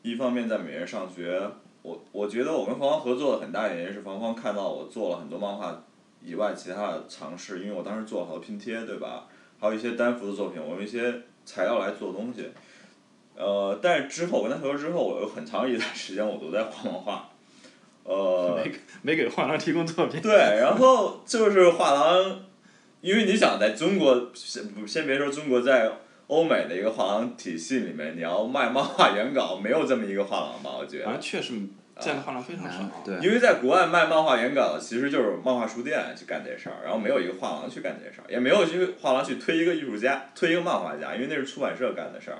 [0.02, 1.42] 一方面在美院上学，
[1.82, 5.82] 我我觉得我跟冯芳合作的很大原因是冯芳看到我做了很多漫画
[6.22, 9.26] 以外其他的尝试，因为我当时做了好多拼贴，对吧？
[9.58, 11.12] 还有一些单幅的作品，我用一些
[11.44, 12.48] 材料来做东西。
[13.34, 17.30] 呃，但是之后我跟他合作之后，我有很长一段时间我都在画漫画，
[18.04, 20.22] 呃， 没给没给画廊提供作品。
[20.22, 22.44] 对，然后就是画廊，
[23.04, 25.92] 因为你想在中国，先不先别说中国在
[26.28, 30.70] 欧美的一个画廊体系里面，你要卖漫画原稿，没有这么一个画廊吧？
[30.78, 31.18] 我觉得。
[31.18, 31.52] 确实
[32.00, 32.78] 这样的画廊非常少。
[33.04, 42.38] 对因为在国外卖漫画原稿，其实就是漫画书店去干这事儿，然后没有一个画廊去干这事儿，也没有一个画廊去推一个艺术家、推一个漫画家，因为那是出版社干的事儿。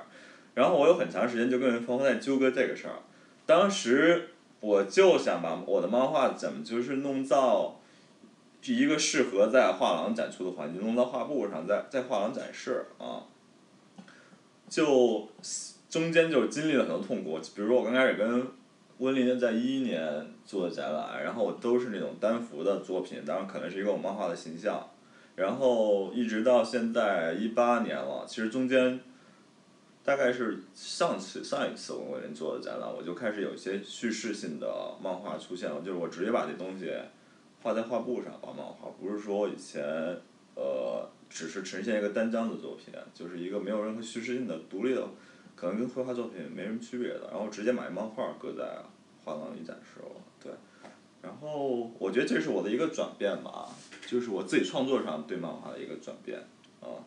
[0.55, 3.05] 然后我有很长时间就跟方方在纠葛这个事儿，
[3.45, 4.29] 当时
[4.61, 7.79] 我就想把我的漫画怎么就是弄到
[8.73, 13.21] 一个适合在画廊展出的环境，弄到画布上，在在画廊展示啊，
[14.69, 15.27] 就
[15.89, 18.47] 中间就经历了很多痛苦，比如说我刚开始跟
[18.97, 24.89] 温林在一一年做的展览，然后都是那种单幅的作品，当然可能是一个我漫画的形象，
[25.35, 28.99] 然后一直到现在一八年了，其实中间
[30.03, 36.91] 大概是上次上一次我跟温林做的展览，我就开始有一些叙事性的漫画出现了，就是我直接把这东西
[37.65, 39.83] 画在画布上画漫画，不是说以前
[40.53, 45.03] 呃只是呈现一个单张的作品，就是一个没有任何叙事性的独立的。
[45.55, 48.77] 可能跟绘画作品没什么区别的，然后直接买漫画搁在
[49.23, 50.11] 画廊里展示了，
[50.43, 50.51] 对。
[51.23, 53.67] 然后我觉得这是我的一个转变吧，
[54.05, 56.37] 就是我自己创作上对漫画的一个转变，
[56.81, 57.01] 啊。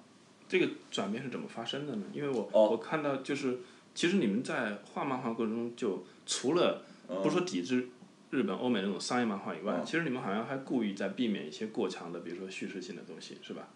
[0.49, 2.07] 这个转变是怎么发生的呢？
[2.13, 3.61] 因为我、哦我看到就是，
[3.95, 7.91] 其实你们在画漫画过程中，就除了嗯不说抵制
[8.31, 13.69] 日本、欧美那种商业漫画以外，嗯其实你们好像还故意在避免一些过强的，比如说叙事性的东西，是吧？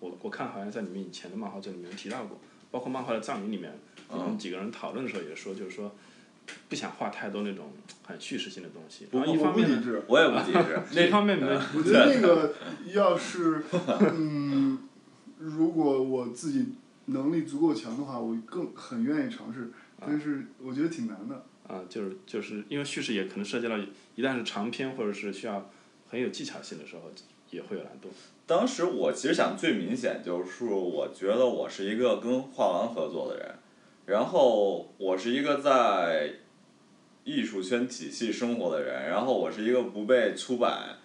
[0.00, 2.38] 我我看好像在你们以前的漫画这里面提到过，
[2.70, 3.72] 包括漫画的葬礼里面，
[4.12, 5.94] 你们几个人讨论的时候也说，就是说
[6.68, 7.72] 不想画太多那种
[8.06, 9.06] 很叙事性的东西。
[9.12, 10.02] 然后一我方面呢，不抵制。
[10.08, 10.80] 我也不抵制。
[10.92, 12.54] 另一方面呢， 我觉得那个
[12.92, 13.62] 要是
[14.12, 14.80] 嗯，
[15.38, 16.66] 如果我自己
[17.06, 21.46] 能力足够强的话，我更很愿意尝试，但是我觉得挺难的。
[21.66, 23.76] 啊，就是就是因为叙事也可能涉及到，
[24.14, 25.70] 一旦是长篇或者是需要
[26.08, 27.10] 很有技巧性的时候，
[27.50, 28.08] 也会有难度。
[28.46, 33.54] 当时我其实想最明显就是，我觉得我是一个跟画廊合作的人，
[34.04, 36.30] 然后我是一个在
[37.24, 40.98] 艺术圈体系生活的人，然后我是一个不被出版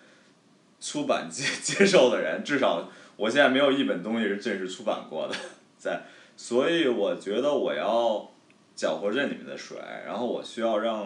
[0.81, 5.35] 出版接 接受的人，至少我现在没有一本东西是正式出版过的，
[5.77, 6.01] 在，
[6.35, 8.29] 所以我觉得我要
[8.79, 11.05] 搅和这里面的水，然后我需要让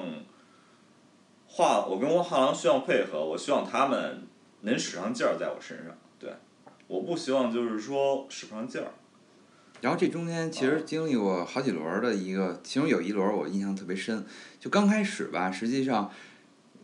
[1.48, 4.28] 画，我跟画廊需要配合，我希望他们
[4.62, 6.36] 能使上劲儿在我身上，对，
[6.86, 8.90] 我不希望就是说使不上劲儿，
[9.82, 14.24] 然后这中间其实经历过好几轮儿的一个，其中有一轮儿我印象特别深。
[14.60, 16.12] 就刚开始吧，实际上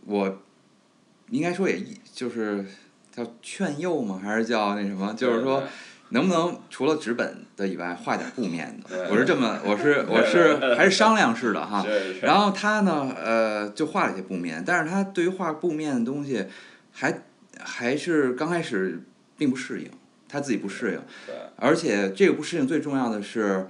[0.07, 0.39] 我
[1.29, 2.65] 应该说也一就是
[3.11, 4.19] 叫劝诱吗？
[4.23, 5.13] 还是叫那什么？
[5.13, 5.63] 就是说
[6.09, 9.07] 能不能除了纸本的以外画点布面的？
[9.09, 11.85] 我是这么，我是 我是还是商量式的哈。
[12.21, 16.45] 然后他呢，呃，就画了一些布面，但是他对于画布面的东西
[16.91, 17.21] 还
[17.59, 19.03] 还是刚开始
[19.37, 19.89] 并不适应，
[20.27, 21.01] 他自己不适应。
[21.57, 23.67] 而且这个不适应最重要的是，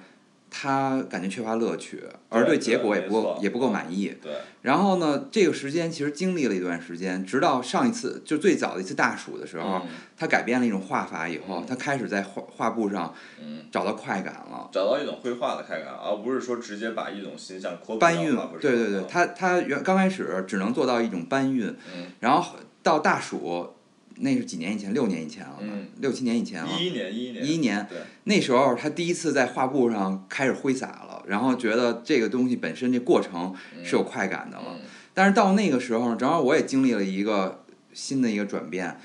[0.49, 4.15] 他感觉缺乏乐趣，而对结果也不够也不够满意。
[4.21, 4.33] 对。
[4.61, 9.87] 然后呢，这个时间其实经历了一段时间，直到上一次就最早的一次大暑的时候，嗯。
[10.17, 14.69] 他改变了一种画法以后嗯，他开始在画画布上嗯，找到快感了。
[14.71, 22.07] 找到一种绘画的快感，而不是说直接把一种形象扩搬运对对对，嗯他他原刚开始只能做到一种搬运，嗯。
[22.19, 23.75] 然后到大暑，
[24.19, 26.69] 那是几年以前，六年以前了吧，嗯六七年以前了。
[26.79, 27.87] 一一年一一年一一年
[28.23, 33.53] 那时候他第一次在画布上开始挥洒了，然后觉得这个东西本身这过程
[33.83, 34.77] 是有快感的了。
[34.77, 38.95] 嗯但是到那个时候，正好我也经历了一个新的一个转变。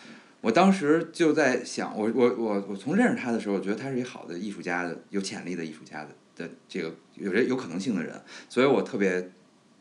[0.42, 9.33] 我当时就在想，我我我我从认识他的时候，我觉得他是一个好的艺术家的、有潜力的艺术家的的这个有这有可能性的人，所以我特别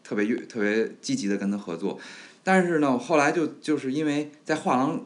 [0.04, 2.00] 特别特别积极的跟他合作。
[2.44, 5.06] 但是呢，后来就就是因为在画廊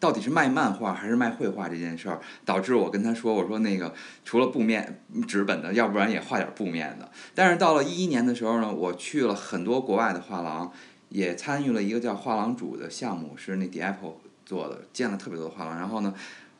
[0.00, 3.92] 到底是卖漫画还是卖绘画这件事儿，导致我跟他说，我说那个
[4.24, 7.10] 除了布面纸本的，要不然也画点布面的。
[7.34, 10.72] 但是到了一一年的时候呢，我去了很多国外的画廊，
[11.08, 15.76] 也参与了一个叫画廊主的项目，是那 The Apple 做的，见了特别多画廊。
[15.76, 16.14] 然后呢，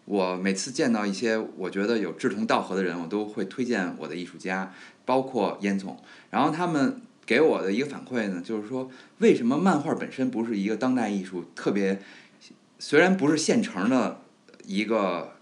[0.05, 4.72] 我每次见到一些我觉得有志同道合的人，我都会推荐我的艺术家，
[5.05, 5.94] 包括烟囱。
[6.31, 12.01] 然后他们给我的一个反馈呢，就是说为什么漫画本身不是一个当代艺术特别，
[12.79, 14.20] 虽然不是现成的
[14.64, 15.33] 一个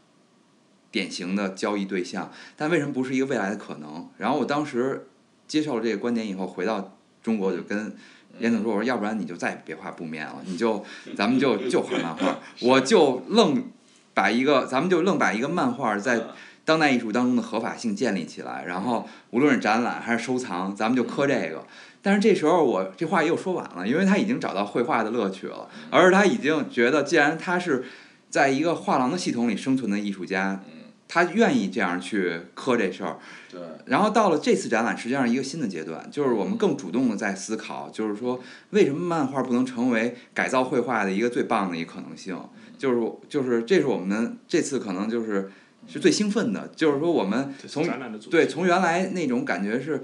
[0.90, 4.08] 典型的交易对象，但为什么不是一个未来的可能？
[4.18, 5.08] 然后我当时
[5.46, 7.94] 接受了这个观点以后，回到中国就跟
[8.38, 10.84] 严总说：“我说要不然你就再也别画布面了，你就
[11.16, 13.70] 咱们就就画漫画，我就愣
[14.14, 16.22] 把一个咱们就愣把一个漫画在
[16.64, 21.66] 当代艺术当中的合法性建立起来，然后无论是展览还是收藏，咱们就磕这个。
[22.06, 27.84] 但是这时候我这话又说晚了，因为他已经找到绘画的乐趣了，而他已经觉得，既然他是
[28.30, 30.62] 在一个画廊的系统里生存的艺术家，
[31.08, 33.18] 他愿意这样去磕这事儿。
[33.50, 38.40] 对，然后到了这次展览，实际上一个新的阶段，就是我们更主动的在思考，就是说
[38.70, 42.38] 为什么漫画不能成为改造绘画的一个最棒的一个可能性？
[42.78, 45.50] 就是就是这是我们这次可能就是
[45.88, 47.84] 是最兴奋的，就是说我们从
[48.30, 50.00] 对从原来那种感觉是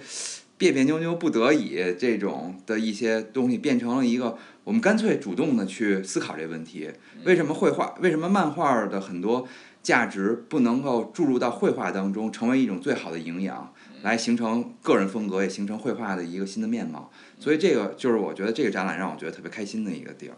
[0.63, 6.89] 别别扭扭不得已这种的一些东西，变成了一个我们干脆主动的去思考这问题：
[7.25, 7.97] 为什么绘画？
[8.01, 9.49] 为什么漫画的很多
[9.83, 17.11] 价值不能够注入到绘画当中，成为一种最好的营养，来形成个人风格，也形成绘画的一个新的面貌。
[17.41, 20.37] 所以这个就是我觉得这个展览让我觉得特别开心的一个地儿。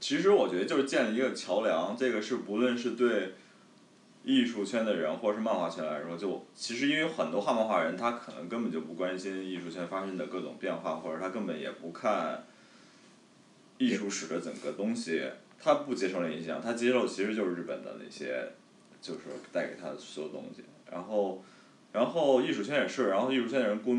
[0.00, 3.34] 其实我觉得就是建立一个桥梁，这个是不论是对
[4.22, 12.44] 艺术圈的人，或者是漫画圈来说，就其实因为很多画漫画人，他可能根本就不关心艺术圈发生的各种变化，或者他根本也不看
[13.78, 15.22] 艺术史的整个东西，
[15.58, 18.50] 他不接受那影响，他接受其实就是日本的那些，
[19.00, 19.20] 就是
[19.52, 20.62] 带给他的所有东西。
[20.90, 21.42] 然后，
[21.92, 23.96] 然后艺术圈也是，然后艺术圈的人不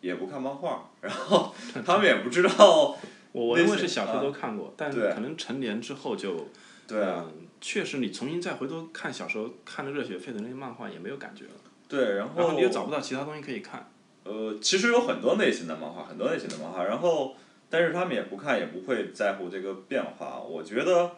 [0.00, 1.54] 也不看漫画，然后
[1.84, 2.96] 他们也不知道。
[3.32, 6.46] 我我那些认为是小时候都看过，但对可能成年之后就，
[6.86, 7.26] 对啊，
[7.66, 11.52] 确实你重新再回头看小时候看的热血沸腾那些漫画也没有感觉了，
[11.88, 13.90] 对，然后然后你又找不到其他东西可以看，
[14.24, 17.34] 呃，其实有很多类型的漫画，很多类型的漫画，然后
[17.70, 20.38] 但是他们也不看，也不会在乎这个变化。
[20.38, 21.12] 我觉得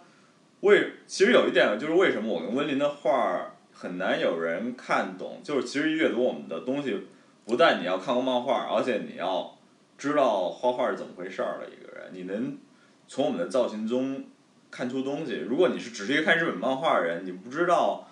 [0.61, 7.09] 为其实有一点就是为什么我跟温林的画儿很难有人看懂，就是其实阅读我们的东西，
[7.45, 9.59] 不但你要看过漫画，而且你要
[9.99, 12.57] 知道画画是怎么回事儿的一个人，你能
[13.09, 14.25] 从我们的造型中
[14.77, 15.37] 看出东西。
[15.49, 18.09] 如果你是只是一个看日本漫画的人，你不知道。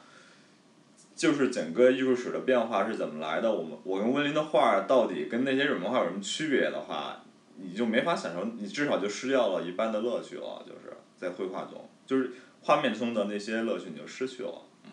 [1.16, 3.54] 就是整个艺术史的变化是怎么来的？
[3.54, 7.22] 我们我跟温林的画到底跟那些日本漫画有什么区别的话，
[7.56, 10.64] 你就没法享受，你至少就失掉了一半的乐趣了。
[10.66, 14.62] 就是在绘画中，就是画面中的那些乐趣你就失去了。
[14.86, 14.90] 嗯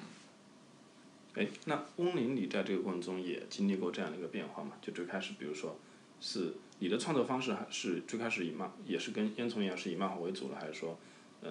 [1.33, 4.73] 哎，那翁林，你在这个过程中也经历过这样的一个变化吗？
[4.79, 5.75] 就最开始，比如说，
[6.19, 10.99] 是你的创作方式还是最开始以漫，也是跟烟囱一样是以漫画为主了，还是说，
[11.41, 11.49] 呃，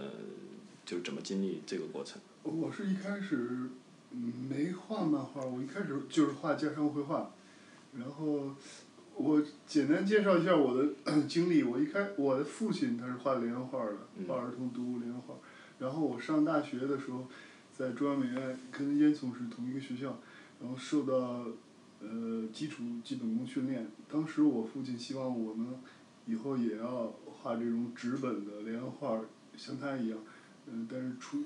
[0.85, 2.21] 就是怎么经历这个过程？
[2.43, 3.69] 我是一开始
[4.13, 7.31] 嗯没画漫画，我一开始就是画家常绘画，
[7.97, 8.55] 然后
[9.15, 10.89] 我简单介绍一下我的
[11.29, 11.63] 经历。
[11.63, 15.35] 我一开我的父亲他是画连环画的，画儿童读物连环画。
[15.79, 17.27] 然后我上大学的时候，
[17.77, 20.19] 在中央美院跟烟囱是同一个学校，
[20.61, 21.47] 然后受到
[22.01, 23.87] 呃基础基本功训练。
[24.11, 25.79] 当时我父亲希望我能
[26.27, 29.21] 以后也要画这种纸本的连环画，
[29.57, 30.19] 像他一样。
[30.73, 31.45] 嗯、但是出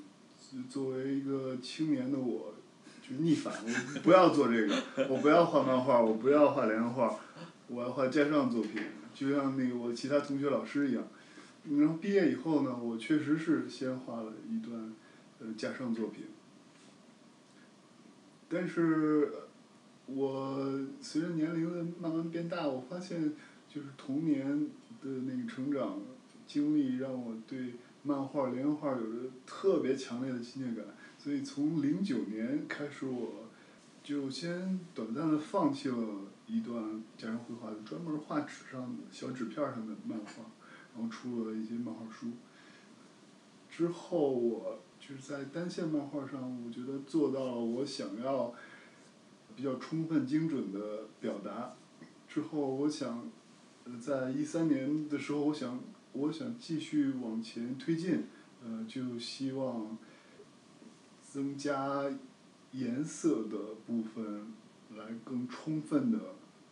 [0.68, 2.54] 作为一个青年的我，
[3.02, 7.18] 就逆反，我不要做这个，我不要画漫画，我不要画连环画，
[7.68, 8.82] 我要画家上作品，
[9.14, 11.04] 就像那个我其他同学老师一样。
[11.78, 14.92] 然后毕业以后呢，我确实是先画了一段
[15.40, 16.26] 呃家上作品，
[18.48, 19.32] 但是
[20.06, 23.32] 我随着年龄的慢慢变大，我发现
[23.66, 24.66] 就是童年
[25.02, 26.02] 的那个成长
[26.46, 27.72] 经历让我对
[28.06, 30.84] 漫画、连环画有着特别强烈的亲切感，
[31.18, 33.46] 所以从零九年开始，我
[34.02, 35.96] 就先短暂的放弃了
[36.46, 40.44] 一段家人绘画，专门画纸上的小纸片上的漫画，
[40.94, 42.26] 然后出了一些漫画书。
[43.70, 48.54] 之后我就是在单线漫画上，我觉得做到了我想要
[49.56, 51.72] 比较充分精准的表达。
[52.28, 53.26] 之后我想，
[53.98, 55.80] 在一三年的时候，我想
[56.14, 58.24] 我想继续往前推进，
[58.64, 59.98] 呃，就希望
[61.20, 62.04] 增加
[62.70, 64.46] 颜色的部分，
[64.96, 66.18] 来更充分的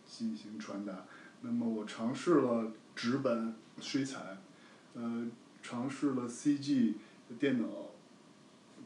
[0.07, 1.05] 进行传达。
[1.41, 4.39] 那么我尝试了纸本、水彩，
[4.95, 5.27] 呃，
[5.61, 6.95] 尝试了 CG
[7.39, 7.67] 电脑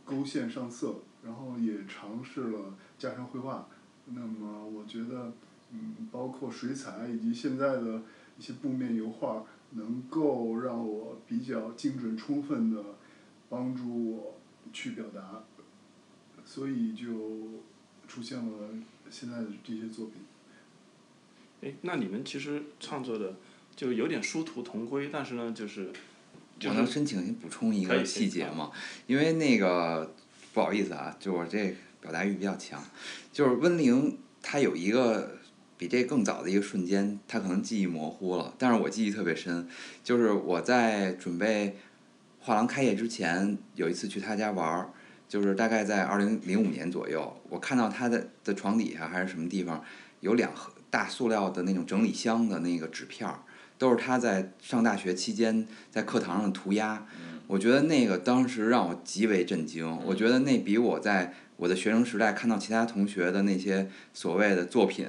[0.07, 3.69] 勾线上色，然后也尝试了家常绘画。
[4.07, 5.33] 那么我觉得，
[5.73, 8.01] 嗯，包括水彩以及现在的
[8.39, 12.83] 一些布面油画，能够让我比较精准充分的
[13.49, 14.39] 帮助我
[14.73, 15.45] 去表达，
[16.45, 17.05] 所以就
[18.09, 18.69] 出现了
[19.11, 20.23] 现在的这些作品。
[21.63, 23.37] 哎，那你们其实创作的
[23.75, 25.91] 就有点殊途同归，但是呢，就是，
[26.65, 28.71] 我能申请补充一个细节吗？
[29.07, 30.15] 因为那个
[30.53, 32.83] 不好意思啊，就我这表达欲比较强，
[33.33, 35.36] 就是温玲她有一个
[35.79, 39.67] 比这更早的一个瞬间，他可能记忆模糊了，但是我记忆特别深，
[40.03, 41.77] 就是我在准备
[42.41, 44.91] 画廊开业之前，有一次去他家玩儿，
[45.29, 49.85] 就是大概在二零零五年左右，我看到他的的床底下还是什么地方
[50.21, 53.41] 有两盒大塑料的那种整理箱的那个纸片儿。
[53.79, 57.07] 都是他在上大学期间在课堂上涂鸦，
[57.47, 59.99] 我觉得那个当时让我极为震惊。
[60.07, 65.07] 我觉得那比我在我的学生时代看到其他同学的那些所谓的作品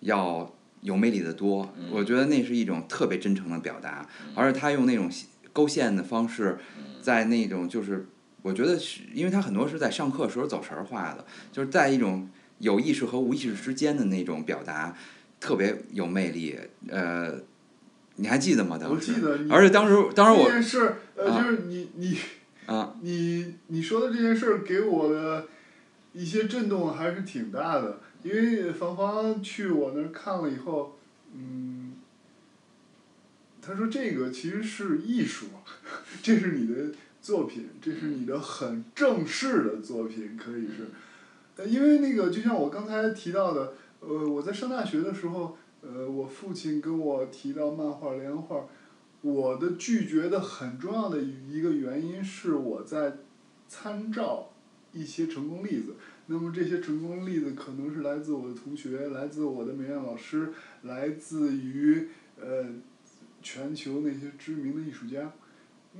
[0.00, 1.72] 要有魅力的多。
[1.90, 5.10] 我觉得那是一种特别真诚的表达，而且他用那种
[5.52, 6.58] 勾线的方式，
[7.00, 8.06] 在那种就是
[8.42, 12.28] 我觉得是因为他很多是在上课时候走神儿画的，就是在一种
[12.58, 14.96] 有意识和无意识之间的那种表达，
[15.40, 16.56] 特别有魅力。
[16.88, 17.34] 呃，
[18.16, 18.78] 你还记得吗？
[18.78, 19.12] 当时？
[19.12, 19.54] 我记得。
[19.54, 22.18] 而且当时，当时我这件事儿，呃，啊就是你你
[22.66, 25.46] 啊，你你说的这件事儿给我的
[26.12, 30.98] 一些震动还是挺大的，因为芳芳去我那儿看了以后，
[31.32, 31.94] 嗯，
[33.62, 35.46] 他说这个其实是艺术，
[36.22, 36.92] 这是你的
[37.22, 40.88] 作品，这是你的很正式的作品，可以是，
[41.56, 48.68] 呃，因为那个就像我刚才提到的，呃，我在上大学的时候，呃，我父亲跟我提到漫画、连环画，
[49.22, 53.18] 我的拒绝的很重要的一个原因是我在
[53.68, 54.50] 参照
[54.92, 55.94] 一些成功例子。
[56.30, 60.52] 那么这些成功例子可能是来自我的同学，来自我的美院老师，
[60.82, 62.08] 来自于
[62.38, 62.66] 呃
[63.42, 65.32] 全球那些知名的艺术家。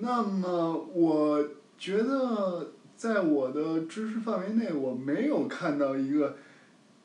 [0.01, 1.49] 那么我
[1.79, 6.37] 觉得在我的知识范围内，我没有看到一个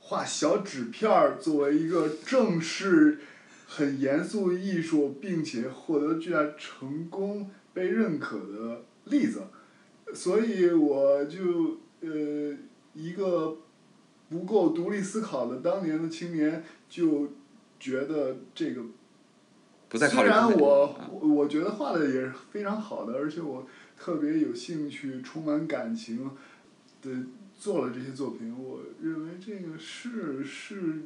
[0.01, 3.19] 画小纸片儿作为一个正式、
[3.65, 9.43] 很严肃艺术，并且获得巨大成功、被认可的例子，
[10.13, 12.53] 所以我就呃
[12.93, 13.57] 一个
[14.29, 17.29] 不够独立思考的当年的青年就
[17.79, 18.81] 觉得这个
[19.89, 23.67] 不再考虑虽然我啊我我觉得画的也是非常好的，而且我
[23.97, 26.29] 特别有兴趣、充满感情
[27.01, 27.11] 的
[27.55, 31.03] 做了这些作品，我认为这个是是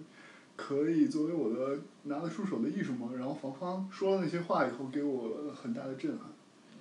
[0.55, 3.11] 可以作为我的拿得出手的艺术嘛。
[3.17, 6.27] 然后房芳说了那些话以后，给我很大的震撼，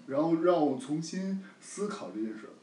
[0.06, 2.55] 然后让我重新思考这件事儿。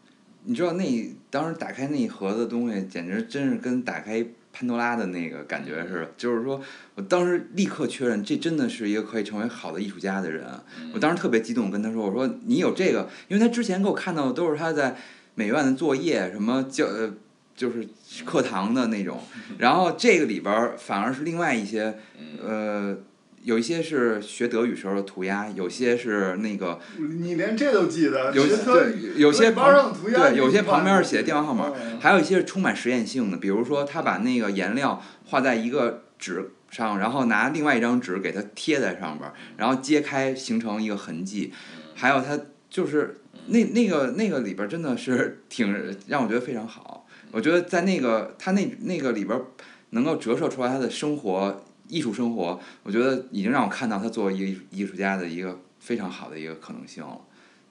[0.46, 6.12] 你知道那当时打开那一盒子东西，简直真是跟打开潘多拉的那个感觉似的。
[6.18, 6.62] 就是说
[6.96, 10.46] 我当时立刻确认，这真的是一个可以成为好的艺术家的人。
[10.94, 14.96] 我当时特别激动，跟他说：“我说你有这个，因为他之前给我看到的都是他在
[15.36, 17.14] 美院的作业，什么教呃
[17.56, 17.88] 就是
[18.26, 19.20] 课堂的那种，
[19.60, 21.98] 然后这个里边儿反而是另外一些
[22.44, 22.98] 呃。”
[23.44, 28.34] 有一些是学德语时候的涂鸦，有些是那个你连这都记得？
[28.34, 41.52] 有对有些德语班上涂鸦对有些旁边儿写的电话号码，嗯还有一些是充满实验性的，比如说他把那个颜料画在一个纸上，然后拿另外一张纸给它贴在上边儿，然后揭开形成一个痕迹，
[41.96, 42.40] 还有他
[42.70, 43.18] 就是
[43.48, 49.46] 那那个那个里边儿真的是 挺让我觉得非常好，我觉得在那个他那那个里边儿
[49.90, 51.64] 能够折射出来他的生活
[51.94, 57.22] 艺术生活，我觉得已经让我看到他作为一个艺术艺术家的一个非常好的一个可能性了。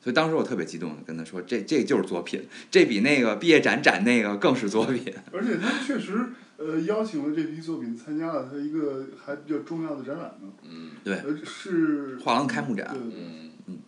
[0.00, 5.14] 所以当时我特别激动的跟他说：“这这就是作品，这比那个毕业展展那个更是作品。
[5.32, 10.48] 而且他确实呃邀请了这批作品参加了他一个还比较重要的展览呢。
[10.68, 13.20] 嗯对呃，是画廊开幕展对对
[13.66, 13.78] 嗯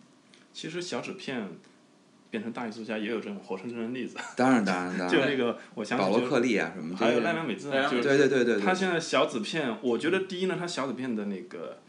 [0.53, 1.49] 其实小纸片
[2.29, 11.79] 变成大艺术家也有这种活生生的例子，” 当然，当然，当然，就那个我想保罗克利啊什么还有些赖良美智就是对对对对对，他现在小纸片，我觉得第一呢，他小纸片的那个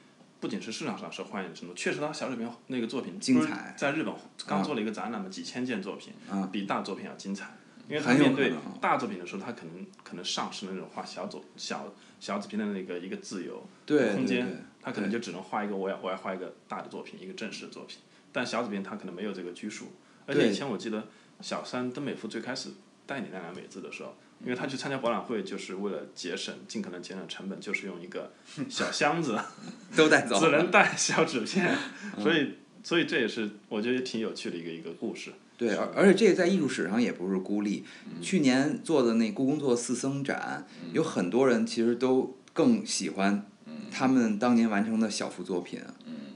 [0.40, 4.14] 不仅是市场上受欢迎的程度，确实他小纸片那个作品精彩在日本
[4.46, 7.56] 刚做了一个展览嘛，几千件作品，啊比大作品要精彩。
[7.88, 17.98] 因为他面对大作品的时候，他可能可能丧失了那种画小作小小纸片的那个一个自由对对空间对，他可能就只能画一个我要我要画一个大的作品，一个正式的作品。
[18.32, 19.92] 但小纸片他可能没有这个拘束，
[20.26, 21.04] 而且以前我记得
[21.40, 22.70] 小山登美夫最开始
[23.06, 24.14] 代理奈良美字的时候，
[24.44, 28.32] 因为他去参加博览会，就是为了节省，尽可能节省成本，就是用一个
[28.68, 29.38] 小箱子，
[29.96, 31.76] 都带走只能带小纸片，
[32.16, 32.22] 嗯。
[32.22, 35.32] 所以所以这也是我觉得挺有趣的一个一个故事。
[35.58, 37.84] 对，而而且这个在艺术史上也不是孤立。
[38.20, 43.46] 去年做的那故宫做四僧展，有很多人其实都更喜欢
[43.90, 45.80] 他们当年完成的小幅作品，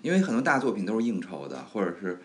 [0.01, 2.23] 因为很多大作品都是应酬的，或者是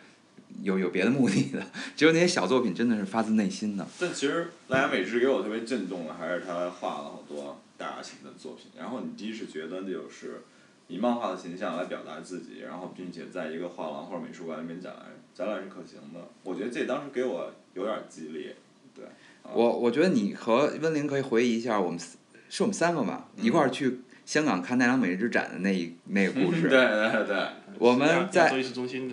[0.62, 1.64] 有有别的目的的，
[1.96, 3.86] 只有那些小作品真的是发自内心的。
[4.00, 8.68] 但其实莱雅美智给我特别震动的，还是他画了好多大型的作品。
[8.78, 10.42] 然后你第一是觉得就是
[10.88, 16.28] 以漫画的形象来表达自己，然后并且在一个画廊或者美术馆里面展览，展览是可行的。
[16.44, 18.50] 我觉得这当时给我有点激励，
[18.96, 19.06] 对。
[19.06, 22.00] 啊我我觉得你和温玲可以回忆一下，我们
[22.50, 26.80] 是我们三个吧，一块儿去香港看奈良美智展的那一那个故事 对。
[26.80, 27.48] 对对，
[27.80, 28.50] 我们在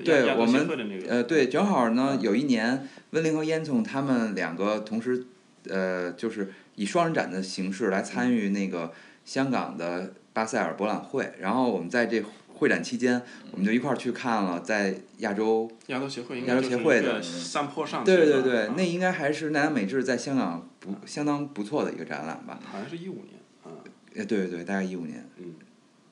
[0.05, 0.69] 对我们
[1.09, 5.27] 呃，对，正好呢，嗯有一年温玲和烟囱他们两个同时，
[5.69, 8.93] 呃，就是以双人展的形式来参与那个
[9.25, 12.23] 香港的巴塞尔博览会，然后我们在这
[12.55, 15.71] 会展期间，我们就一块儿去看了在亚洲。
[15.89, 22.59] 亚洲协会的山坡上对对对，啊那应该还是奈良美智在香港不相当不错的一个展览吧？
[22.65, 23.83] 好像是一五年啊，
[24.15, 25.29] 呃，对对对，大概一五年。
[25.39, 25.55] 嗯。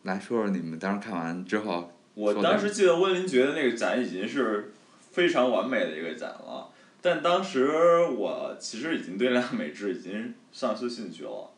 [0.04, 4.72] 来说说你们当时看完之后，我当时记得温林觉得那个展已经是
[5.10, 6.68] 非常完美的一个展了，
[7.00, 7.66] 但当时
[8.04, 11.50] 我其实已经对奈良美智已经丧失兴趣了，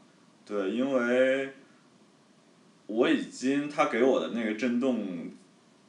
[0.47, 1.51] 对，因为
[2.87, 5.31] 我已经他给我的那个震动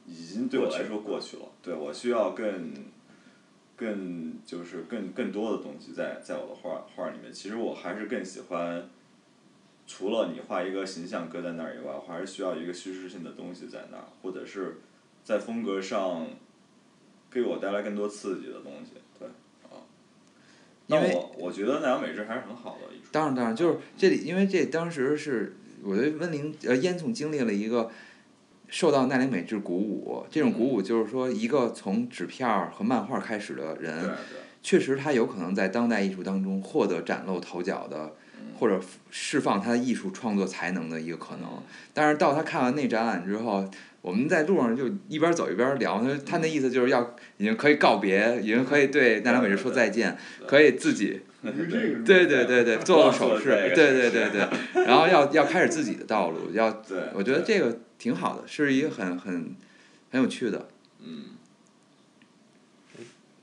[0.06, 2.72] 已经对我来说过去了，对我需要更
[3.76, 8.88] 更就是更更多的东西在在我的画画里面，其实我还是更喜欢。
[9.86, 14.78] 除了你画一个形象搁在那儿以外，我还是需要一个叙事性的东西在那儿，或者是
[15.22, 16.26] 在风格上
[17.30, 19.28] 给我带来更多刺激的东西，对，
[19.68, 19.84] 啊。
[20.86, 23.08] 因为我我觉得奈良美智还是很好的艺术。
[23.12, 27.90] 当然当然就是这里，因为这当时是我觉得温玲呃烟囱经历了一个
[28.68, 34.16] 受到奈良美智鼓舞，这种鼓舞就是说一个从纸片儿和漫画开始的人，对对，
[34.62, 38.14] 确实他有可能在当代艺术当中获得崭露头角的，
[38.58, 38.80] 或者
[39.10, 41.62] 释放他的艺术创作才能的一个可能。
[41.92, 43.68] 但是到他看完那展览之后，
[44.00, 52.64] 我们在路上就一边走一边聊，他他那意思就是要已经可以告别，已经可以对奈良美智说再见，可以自己对对对。
[52.64, 53.44] 对做个手势，
[53.74, 54.30] 对对对。
[54.30, 56.82] 对，然后要要开始自己的道路，要，
[57.14, 59.54] 我觉得这个挺好的，是一个很很
[60.10, 60.68] 很有趣的。
[61.00, 61.24] 嗯，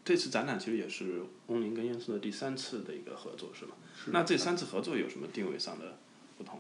[0.04, 3.76] 这次展览其实也是翁林跟燕顺的第三次的一个合作，是吧？
[4.08, 5.98] 那这三次合作有什么定位上的
[6.38, 6.60] 不同？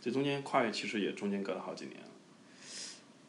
[0.00, 2.08] 这中间跨越其实也中间隔了好几年了。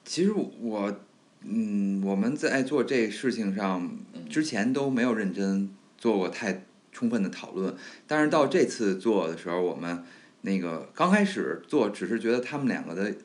[0.04, 1.00] 其实我，
[1.42, 3.98] 嗯，我们在做这事情上
[4.30, 7.74] 之前都没有认真做过太充分的讨论，
[8.06, 10.04] 但是到这次做的时候，我们
[10.42, 13.16] 那个刚开始做，只是觉得他们两个的，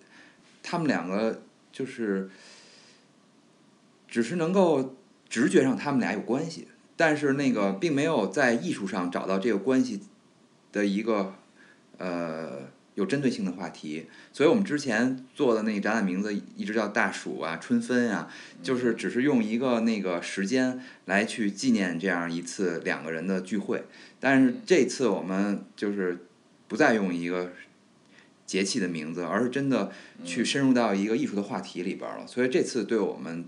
[0.63, 2.31] 他们两个就是，
[4.07, 4.97] 只是能够
[5.31, 10.03] 直觉上他们俩有关系，但是那个并没有在艺术上找到这个关系
[10.73, 11.35] 的一个
[11.97, 18.29] 呃有针对性的话题，所以我们之前做的那个展览名字一直叫大暑啊、春分啊，
[18.63, 23.85] 就是只是用一个那个时间来去纪念这样一次两个人的聚会。
[24.19, 26.27] 但是这次我们就是
[26.69, 27.53] 不再用一个
[28.45, 29.93] 节气的名字，而是真的
[30.25, 32.27] 去深入到一个艺术的话题里边儿了。
[32.27, 33.47] 所以这次对我们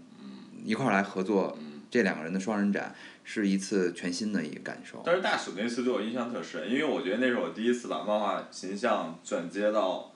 [0.65, 1.59] 一块儿来合作
[1.93, 5.03] 这两个人的双人展，是一次全新的一个感受。
[5.05, 10.11] 但是大暑那次对我印象特深，因为我觉得那是我第一次把漫画形象转接到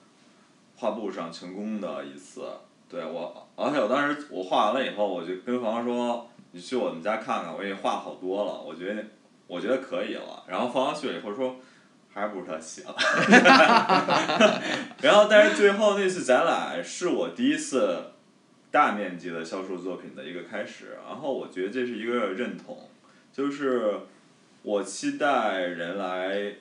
[0.77, 2.41] 画布上成功的一次。
[2.89, 9.05] 对我，而且我当时我画完了以后，我就跟房说：“你去我们家看看，我已经画好多了，我觉得
[9.47, 11.57] 我觉得可以了。”然后房去了以后说
[12.11, 12.97] ：“还是不如他写了。
[15.03, 18.13] ”然后，但是最后那次展览是我第一次
[18.77, 22.79] 大面积的销售作品的一个开始，然后我觉得这是一个认同，
[23.33, 24.01] 就是
[24.61, 26.57] 我期待人来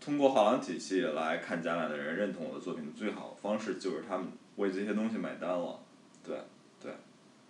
[0.00, 4.26] 通过画廊体系来看展览的人认同我的作品的最好的方式就是他们
[4.56, 5.78] 为这些东西买单了，
[6.26, 6.36] 对
[6.82, 6.90] 对，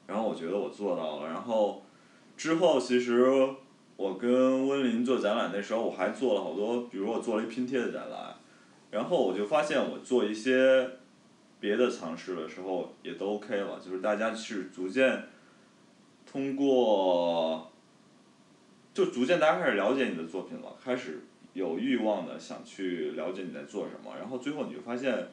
[0.07, 1.83] 然后我觉得我做到了，然后
[2.37, 3.27] 之后其实
[3.97, 8.35] 我跟温林做展览那时候我还做了好多，比如我做了一拼贴的展览，
[8.91, 10.87] 然后我就发现我做一些
[11.59, 15.25] 别的尝试的时候也都 OK 了，就是大家是逐渐
[16.31, 17.71] 通过，
[18.93, 25.29] 就逐渐大家开始了解你的作品了，开始有欲望的想去了解你在做什么，然后最后你就发现，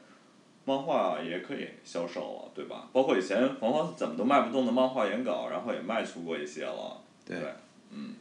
[0.65, 2.87] 漫画也可以销售了，对吧？
[2.93, 7.53] 包括以前黄黄怎么都卖不动的漫画原稿，然后也卖出过一些了，对对，
[7.89, 8.15] 嗯，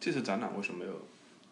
[0.00, 0.98] 这次展览为什么没有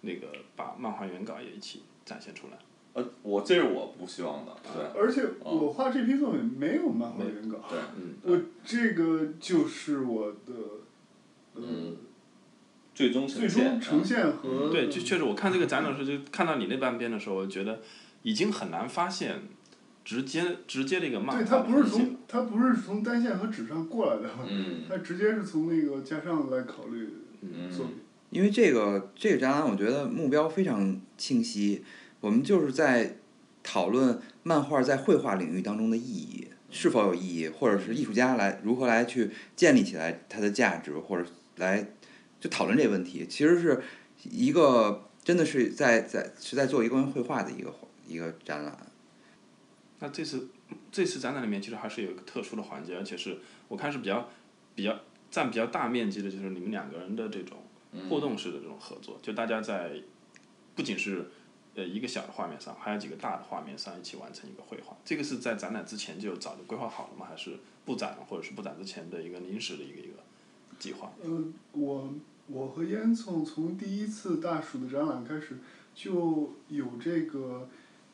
[0.00, 2.56] 那个把漫画原稿也一起展现出来？
[2.92, 10.52] 呃，我这是我不希望的，对，而且我画这批作品没有漫画原稿，对，嗯，我这个就是我的，
[11.54, 11.96] 呃，嗯
[12.94, 17.80] 最终呈最现，终呈现和对，就确实我看这个展览的时候，就看到你那半边的时候，我觉得
[18.22, 19.40] 已经很难发现
[20.04, 27.08] 直接直接的一个漫对，画它不是的痕迹了从它不是从单线和纸上过来的，嗯它直接是从那个加上来考虑
[27.42, 27.94] 嗯作品。
[28.30, 31.82] 因为这个这个展览，我觉得目标非常清晰，
[32.20, 33.16] 我们就是在
[33.62, 41.86] 讨论漫画在绘画领域当中的意义是否有意义，或者是艺术家来如何来去建立起来它的价值，或者来
[42.40, 43.26] 就讨论这个问题。
[43.28, 43.82] 其实是
[44.24, 47.74] 一个真的是在在是在做一个关于绘画的一个
[48.06, 48.78] 一个展览。
[49.98, 50.48] 那这次
[50.90, 54.28] 这次展览里面其实还是有一个特殊的环节，而且是我看是比较
[54.74, 54.98] 比较
[55.30, 57.58] 占比较大面积的，就是你们两个人的这种
[58.08, 59.92] 互动式的这种合作，就大家在
[60.74, 61.30] 不仅是
[61.80, 64.94] 呃一个小的画面上，还有几个大的画面上一起完成一个绘画。
[65.02, 67.26] 这个是在展览之前就早就规划好了吗？
[67.26, 70.18] 还是布展或者是布展之前的一个临时的一个一个
[70.78, 71.10] 计划？
[71.24, 72.12] 嗯，我
[72.48, 75.58] 我和烟囱从第一次大暑的展览开始
[75.94, 77.66] 就有这个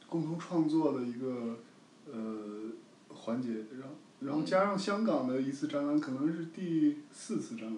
[0.08, 1.58] 共同创作的一个
[2.06, 2.70] 呃
[3.08, 3.48] 环节，
[3.78, 7.76] 然后然后加上香港的一次展览，可能是第四次展览。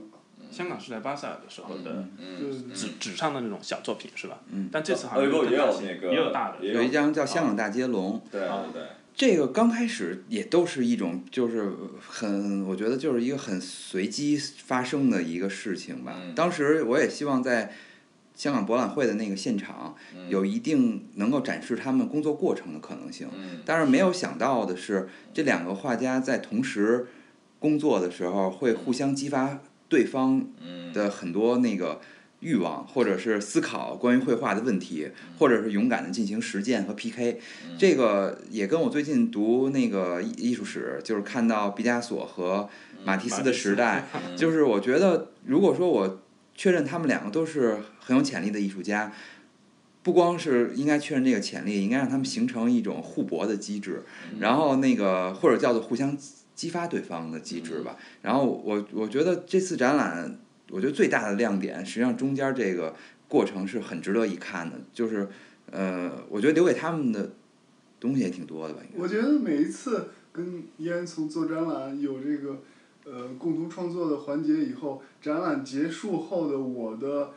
[0.50, 4.40] 香港是在巴塞尔的时候的嗯对对对纸纸上的那种小作品是吧？
[4.50, 4.68] 嗯。
[4.72, 6.82] 但这次好像也有也有大的，也有。
[6.82, 8.82] 一张叫《香港大接龙》，对对对，
[9.14, 16.16] 这个刚开始也都是一种，就是很，我觉得就是一个很随机发生的一个事情吧。
[16.22, 16.34] 嗯。
[16.34, 17.72] 当时我也希望在
[18.34, 19.96] 香港博览会的那个现场，
[20.28, 23.28] 有一定能够展示他们工作过程的可能性。
[23.36, 23.60] 嗯。
[23.66, 27.08] 但是没有想到的是，这两个画家在同时
[27.58, 29.58] 工作的时候，会互相激发
[29.88, 32.00] 对方嗯的很多那个
[32.40, 35.08] 欲望，或者是思考关于绘画的问题，
[35.38, 37.40] 或者是勇敢的进行实践和 PK。
[37.78, 42.68] 这个也跟我最近读那个艺艺术史，就是看到毕加索和
[43.04, 46.22] 马蒂斯的时代， 就是我觉得如果说我
[46.54, 49.12] 确认他们两个都是很有潜力的艺术家。
[50.00, 54.04] 不光是应该确认这个潜力，应该让他们形成一种互搏的机制，
[54.38, 56.16] 然后那个或者叫做互相
[56.58, 57.96] 激发对方的机制吧。
[58.20, 60.36] 然后我我觉得这次展览，
[60.72, 62.96] 我觉得最大的亮点，实际上中间这个
[63.28, 65.28] 过程是很值得一看的，就是
[65.70, 67.30] 呃，我觉得留给他们的
[68.00, 68.80] 东西也挺多的吧。
[68.96, 72.58] 我觉得每一次跟烟囱做展览有这个
[73.04, 77.34] 呃共同创作的环节以后，展览结束后的我的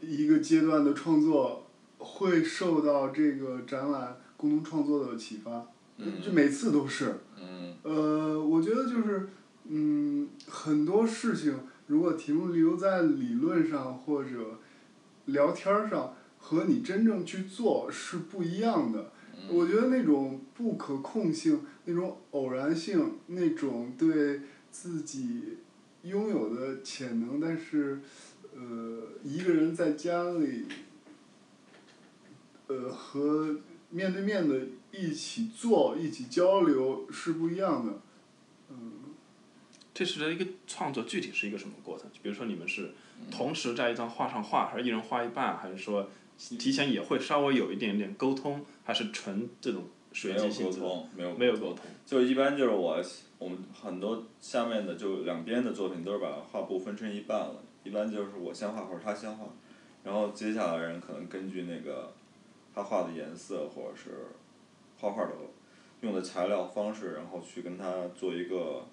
[0.00, 5.66] 一个阶段的创作会受到这个展览共同创作的启发，
[6.24, 7.14] 这每次都是。
[7.40, 9.28] 嗯呃，我觉得就是，
[9.68, 14.58] 嗯，很多事情如果题目留在理论上或者
[15.26, 19.12] 聊天儿上，和你真正去做是不一样的。
[19.50, 24.40] 我觉得那种不可控性、那种偶然性、那种对
[24.70, 25.58] 自己
[26.02, 28.00] 拥有的潜能，但是，
[28.54, 30.66] 呃，一个人在家里，
[32.66, 33.56] 呃，和
[33.90, 34.60] 面对面的
[34.90, 37.92] 一起做、一起交流是不一样的。
[38.70, 38.92] 嗯，
[39.94, 42.10] 这是的一个创作具体是一个什么过程？
[42.22, 42.92] 比如说你们是
[43.30, 50.82] 同时在一张画上画，还是一人画一半，还是说提前也会稍微有一点点沟通，还是纯这种随没有机性质的？
[50.84, 51.78] 沟通，没有没有沟通。
[52.06, 53.02] 就一般就是我
[53.38, 59.46] 我们很多下面的就两边的作品都是把画布分成一半了，一般就是我先画或者他先画，
[60.04, 62.12] 然后接下来人可能根据那个
[62.74, 64.10] 他画的颜色或者是
[65.00, 65.32] 画画的
[66.00, 68.86] 用的材料方式，然后去跟他做一个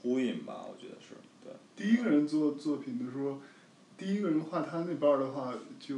[0.00, 1.52] 呼应吧，我觉得是对。
[1.76, 3.38] 第一个人做作品的时候，
[3.96, 5.96] 第一个人画他那半儿的话，就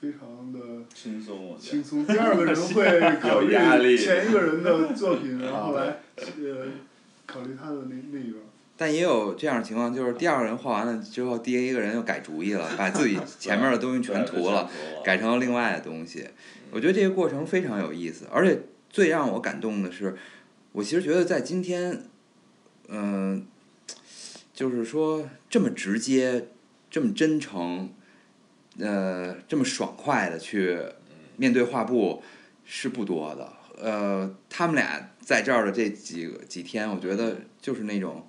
[0.00, 1.70] 非常的轻松，我觉得。
[1.70, 2.06] 轻松。
[2.06, 6.66] 第二个人会 考虑前一个人的作品，然后来 呃
[7.26, 8.51] 考虑他的那那一边儿。
[8.76, 14.70] 但也有这样的情况，就是第二个人画完了之后，第一个人又改主意了，把自己 前面的东西全涂了，
[15.04, 16.26] 改成了另外的东西。
[16.70, 20.16] 我觉得这个过程非常有意思，而且最让我感动的是，
[20.72, 22.02] 我其实觉得在今天，
[22.88, 23.46] 嗯、
[24.54, 26.48] 就是说这么直接、
[26.90, 27.92] 这么真诚，
[28.78, 30.78] 呃，这么爽快的去
[31.36, 32.22] 面对画布
[32.64, 33.52] 是不多的。
[33.82, 38.26] 呃，他们俩在这儿的这几几天，我觉得就是那种，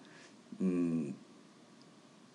[0.66, 1.14] 嗯，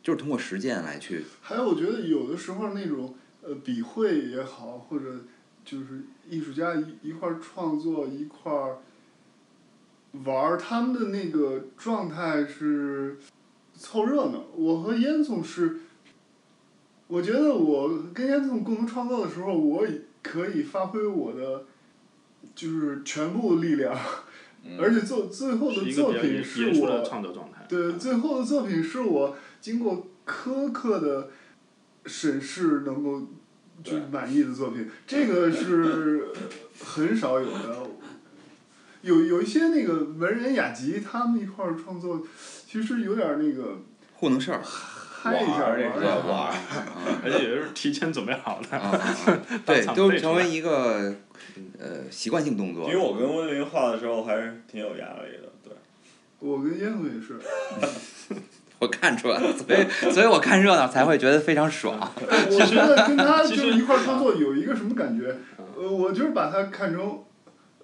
[0.03, 5.25] 就是通过实践来去还有，我觉得有的时候那种呃笔会也好，或者
[5.65, 8.79] 就是艺术家一一块儿创作一块儿
[10.25, 13.17] 玩儿，他们的那个状态是
[13.73, 14.45] 凑热闹。
[14.55, 15.79] 我和烟囱是，
[17.07, 19.87] 我觉得我跟烟囱共同创作的时候，我
[20.23, 21.65] 可以发挥我的
[22.55, 23.99] 就是全部力量，
[24.79, 27.05] 而且做最后的作品严严肃的我。
[27.05, 27.58] 创作状态。
[27.69, 31.31] 对，最后的作品是我经过苛刻的
[32.07, 33.29] 审视能够
[33.85, 36.29] 就满意的作品，这个是
[36.85, 37.77] 很少有的。
[39.03, 42.21] 有有一些那个文人雅集，他们一块儿创作，
[42.67, 43.79] 其实有点儿那个
[44.15, 44.61] 糊弄事儿。
[44.61, 46.53] 嗨一下这个玩
[47.25, 49.41] 而且也是提前准备好的。
[49.67, 51.15] 对，都成为一个
[51.79, 52.97] 呃习惯性动作因为。
[52.97, 55.48] 我跟温林画的时候还是挺有压力的，对。
[56.41, 57.39] 我跟燕子也是，
[58.79, 61.99] 我看出来了，所以所以我看热闹才会觉得非常爽。
[62.17, 65.37] 我觉得跟他就是一块儿创作有一个什么感觉？
[65.77, 67.25] 呃，我就是把它看成，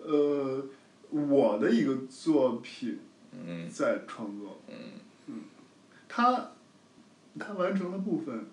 [0.02, 0.64] 呃，
[1.10, 3.00] 我的一个作品
[3.32, 4.60] 嗯在创作。
[4.68, 5.40] 嗯
[6.08, 6.52] 他
[7.40, 8.46] 他完成了部分，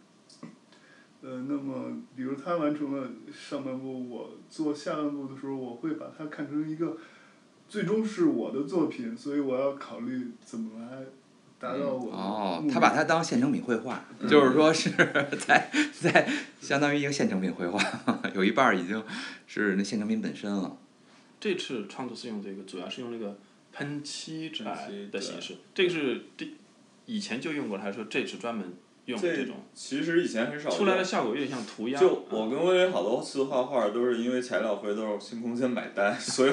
[1.22, 6.97] 呃，那么比如他完成了上半部，我做下半部的时候，我会把它看成一个，
[7.72, 11.05] 最终是我的作品，所以我要考虑怎么来
[11.57, 14.89] 达到我的目，的哦他把它当现成品绘画，就是说是
[15.39, 17.82] 在在相当于一个现成品绘画，
[18.36, 19.01] 有一半儿已经
[19.47, 20.78] 是那现成品本身了。
[21.39, 23.39] 这次创作是用这个，主要是用那个
[23.72, 25.55] 喷漆喷来漆对的形式。
[25.74, 26.45] 这个是这
[27.05, 28.74] 以前就用过，还是说这次专门
[29.06, 29.56] 用这这种？
[29.74, 31.99] 其实以前很少出来的用效果有点像涂鸦。
[31.99, 36.52] 就我嗯跟威威好多次画画都是因为材料费都是新空间买单， 所以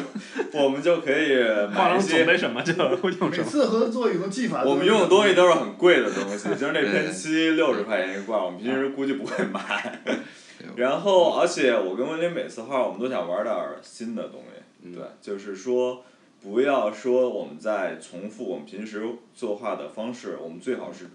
[0.53, 1.37] 我们就可以
[1.75, 2.25] 买一些。
[2.25, 3.45] 得什么就用每什么。
[3.45, 10.01] 次合作以后技法我们用的东西都是很贵的东西， 就是那喷漆六十块钱一罐，我们平时估计不会买。
[10.75, 14.63] 然后，而且我跟温林每次画，我们都想玩点儿新的东西。
[14.83, 16.05] 嗯对，就是说，
[16.43, 19.03] 不要说我们在重复我们平时
[19.35, 21.11] 作画的方式，我们最好是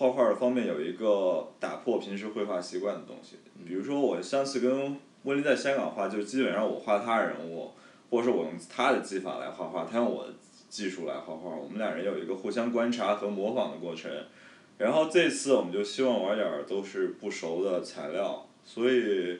[0.00, 3.36] 画画的方面有一个打破平时绘画习惯的东西。
[3.66, 7.70] 比如说，我上次跟温林在香港画，就基本上我画他人物，
[8.08, 10.32] 或者是我用他的技法来画画，他用我的
[10.70, 14.10] 技术来画画，我们两人有一个互相观察和模仿的过程。
[14.78, 19.38] 然后这次我们就希望玩点儿都是不熟的材料，所以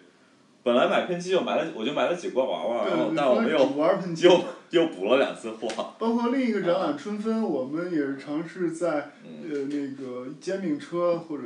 [0.62, 5.68] 本来买喷漆就买了，我就买了几罐娃娃，然后但我们又主玩喷漆，又 又补了两次货。
[5.98, 11.44] 包括另一个展览春分，我们也是尝试在嗯，呃那个煎饼车或者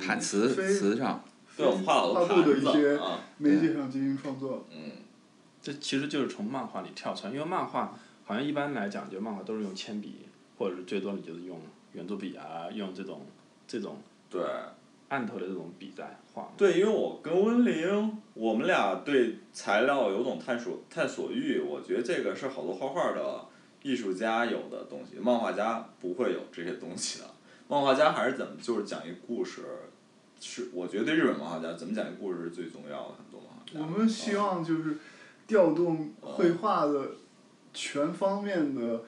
[0.00, 1.22] 毯瓷非瓷上，
[1.56, 2.98] 对，我们画了好多画布的一些
[3.38, 4.66] 媒介上进行创作。
[4.70, 4.92] 嗯，
[5.60, 10.26] 这其实就是从漫画里跳出来，因为漫画好像一般来讲，就漫画都是用铅笔，
[10.58, 11.60] 或者是最多你就是用
[11.92, 13.26] 圆珠笔啊，用这种
[13.66, 13.98] 这种
[14.28, 14.42] 对
[15.08, 16.52] 按头的这种笔在画。
[16.56, 23.46] 对，因为我跟温玲，我们俩对材料有种探索探索欲，我觉得这个是好多画画的
[23.82, 27.26] 艺术家有的东西，漫画家不会有这些东西的。
[27.68, 29.62] 漫画家还是怎么就是讲一个故事，
[30.40, 33.80] 是我觉得对日本漫画家怎么讲一个故事是最重要的，很多漫画家。
[33.80, 34.98] 我们希望就是
[35.46, 37.10] 调动绘画的
[37.72, 39.02] 全方面的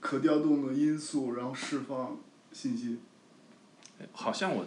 [0.00, 2.18] 可调动的因素，然后释放
[2.52, 2.98] 信息。
[4.12, 4.64] 好像我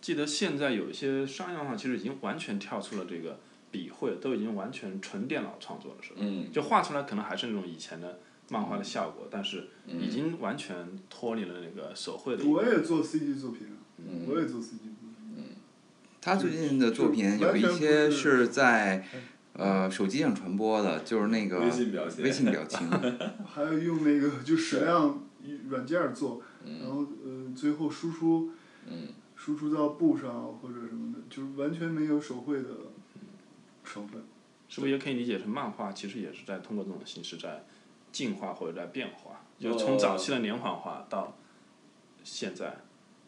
[0.00, 3.38] 记得现在有一些商业漫画其实已经完全跳出了这个
[3.70, 6.16] 笔绘，都已经完全纯电脑创作了，是吧？
[6.20, 8.20] 嗯，就画出来可能还是那种以前的
[8.50, 10.74] 漫画的效果，但是嗯已经完全
[11.10, 12.44] 脱离了那个手绘的。
[12.46, 13.66] 我也做 CG 作品，
[13.98, 15.44] 嗯我也做 CG 作品。
[16.20, 19.06] 他最近的作品有一些是在
[19.54, 22.90] 呃手机上传播的，就是那个微信表情微信表情，
[23.46, 25.22] 还有用那个就矢量
[25.68, 28.50] 软件儿做，然嗯后呃最后输出
[28.90, 29.08] 嗯
[29.48, 32.68] 输出到布上或者什么的，就是完全没有手绘的
[33.82, 34.22] 成分。
[34.68, 37.64] 是不是也可以理解成漫画其实也是在通过这种形式在
[38.12, 39.40] 进化或者在变化？
[39.58, 41.34] 就从早期的连环画到
[42.22, 42.76] 现在，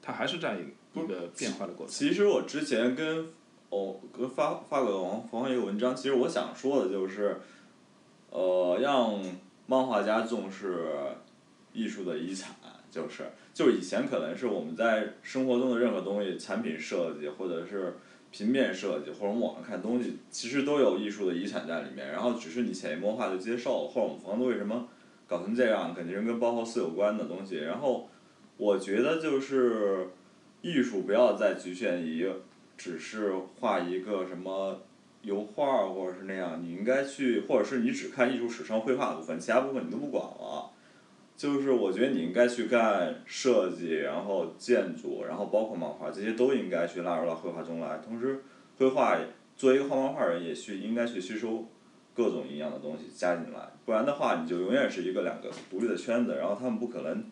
[0.03, 1.95] 它还是在一个变化的过程。
[1.95, 3.31] 其实我之前跟
[3.71, 7.41] 哦跟发发给王黄黄一个文章，其实我想说的就是，
[8.29, 9.19] 呃，让
[9.67, 10.87] 漫画家重视
[11.73, 12.55] 艺术的遗产，
[12.91, 13.31] 就是
[13.61, 17.93] 就以前可能是我们在生活中的任何东西，产品设计或者是
[18.31, 24.89] 平面设计或者我们网上看东西，其实都有艺术的遗产在里面，然后只是你潜移默化就接受，或者我们房子为什么
[25.27, 28.09] 搞成这样，肯定是跟包豪斯有关的东西，然后
[28.57, 30.09] 我觉得就是。
[30.63, 32.31] 艺术不要再局限于
[32.77, 34.79] 只是画一个什么
[35.23, 40.71] 油画或者是那样，你应该去，或者是你只看艺术史上绘画部分，其他部分你都不管了。
[41.41, 47.97] 就是我觉得你应该去干设计，然后建筑，然后包括漫画，这些都应该去纳入到绘画中来。
[48.05, 48.45] 同时，
[48.77, 49.17] 绘画
[49.57, 51.67] 作为一个画漫画人，也去应该去吸收
[52.13, 57.25] 各种营养的东西加进来，不然的话，你就永远是一个两个独立的圈子，然后他们不可能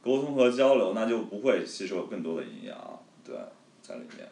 [0.00, 3.34] 沟通和交流，那就不会吸收更多的营养，对，
[3.82, 4.28] 在里面。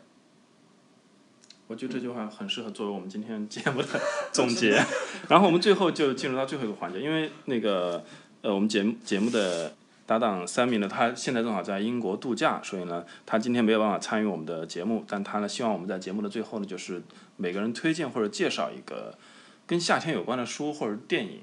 [1.66, 3.88] 我觉得这句话很适合作为我们今天节目的
[4.30, 4.80] 总结。
[5.28, 8.04] 然后我们最后就进入到最后一个环节，因为那个
[8.42, 9.74] 呃，我们节目节目的
[10.06, 17.02] 搭档 Sammy 呢，他现在正好在英国度假，所以呢，他今天没有办法参与我们的节目，但他呢，希望我们在节目的最后呢，就是
[17.36, 19.18] 每个人推荐或者介绍一个
[19.66, 21.40] 跟夏天有关的书或者电影，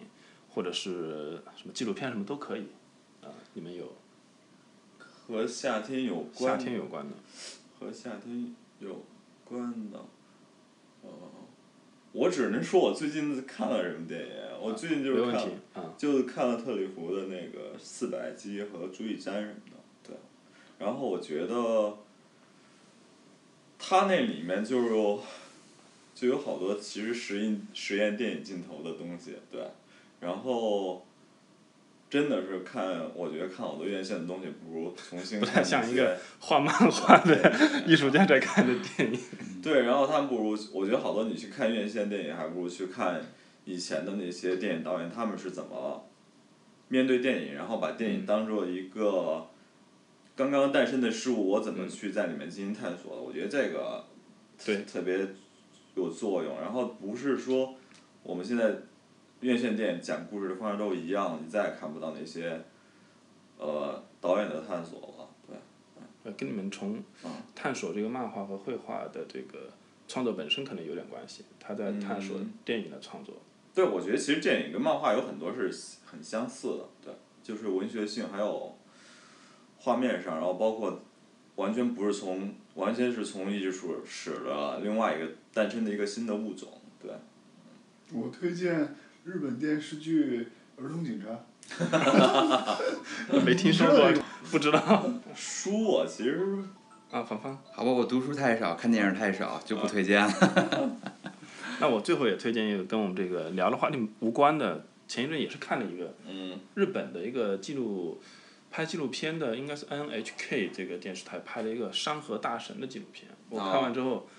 [0.53, 2.67] 或者是什么纪录片什么都可以。
[3.21, 3.93] 啊、你们有
[5.27, 7.15] 和夏天有关夏，天有关的？
[7.77, 9.03] 和夏天有
[9.43, 9.99] 关的，
[11.01, 11.09] 呃，
[12.15, 14.29] 我只能说我最近看了什么电影，
[14.61, 15.49] 我最近就是看
[15.97, 20.15] 就是看了特里弗的那个《四百击》和《朱一詹》什么的，对。
[20.79, 21.97] 然后我觉得，
[23.77, 24.89] 他那里面就是，
[26.15, 29.61] 就有好多其实实验实验电影镜头的东西，对。
[30.21, 31.05] 然后，
[32.15, 37.53] 真的是看，我觉得看好多院线的东西，不如重新 不太看像一个画漫画的
[37.85, 39.19] 艺术家在看的电影。
[39.61, 43.21] 对，然后他们不如，我觉得好多你去看院线电影，还不如去看
[43.65, 46.05] 以前的那些电影导演，他们是怎么
[46.87, 49.45] 面对电影，然后把电影当做一个
[50.37, 53.21] 刚刚诞生的事物，我怎么去在里面进行探索的？
[53.21, 54.05] 我觉得这个
[54.63, 55.27] 对特别
[55.95, 56.61] 有作用。
[56.61, 57.75] 然后不是说
[58.23, 58.73] 我们现在
[59.45, 62.59] 院线电影讲故事的方式都一样，你再也看不到那些
[63.59, 65.29] 呃导演的探索了。
[65.47, 65.55] 对，
[66.23, 67.03] 呃，跟你们从
[67.53, 69.69] 探索这个漫画和绘画的这个
[70.07, 71.45] 创作本身可能有点关系。
[71.59, 73.35] 他在探索电影的创作。
[73.75, 75.71] 对，我觉得其实电影跟漫画有很多是
[76.05, 78.75] 很相似的，对，就是文学性还有
[79.77, 81.01] 画面上，然后包括
[81.57, 86.69] 完全不是从完全是从艺术史的另外一个诞生的一个新的物种，
[86.99, 87.11] 对。
[88.13, 88.95] 我推荐
[89.25, 90.47] 日本电视剧
[90.83, 91.29] 《儿童警察》。
[93.43, 94.13] 没听说过，
[94.51, 95.03] 不知道。
[95.33, 96.59] 书我其实
[97.09, 97.57] 啊，芳芳。
[97.73, 100.31] 好吧，我读书太少，看电影太少，就不推荐了。
[101.81, 108.21] 那我最后也推荐一个跟我们这个聊的话题无关的，前一阵也是看了一个嗯日本的一个纪录
[108.69, 113.31] 拍纪录片的，应该是 NHK 这个电视台拍了一个《山河大神》的纪录片。
[113.49, 114.29] 我看完之后，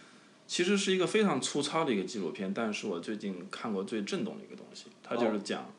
[0.47, 5.73] 其实是一个非常粗糙的一个纪录片，但是我最近看过最震动的一个东西，它就是讲，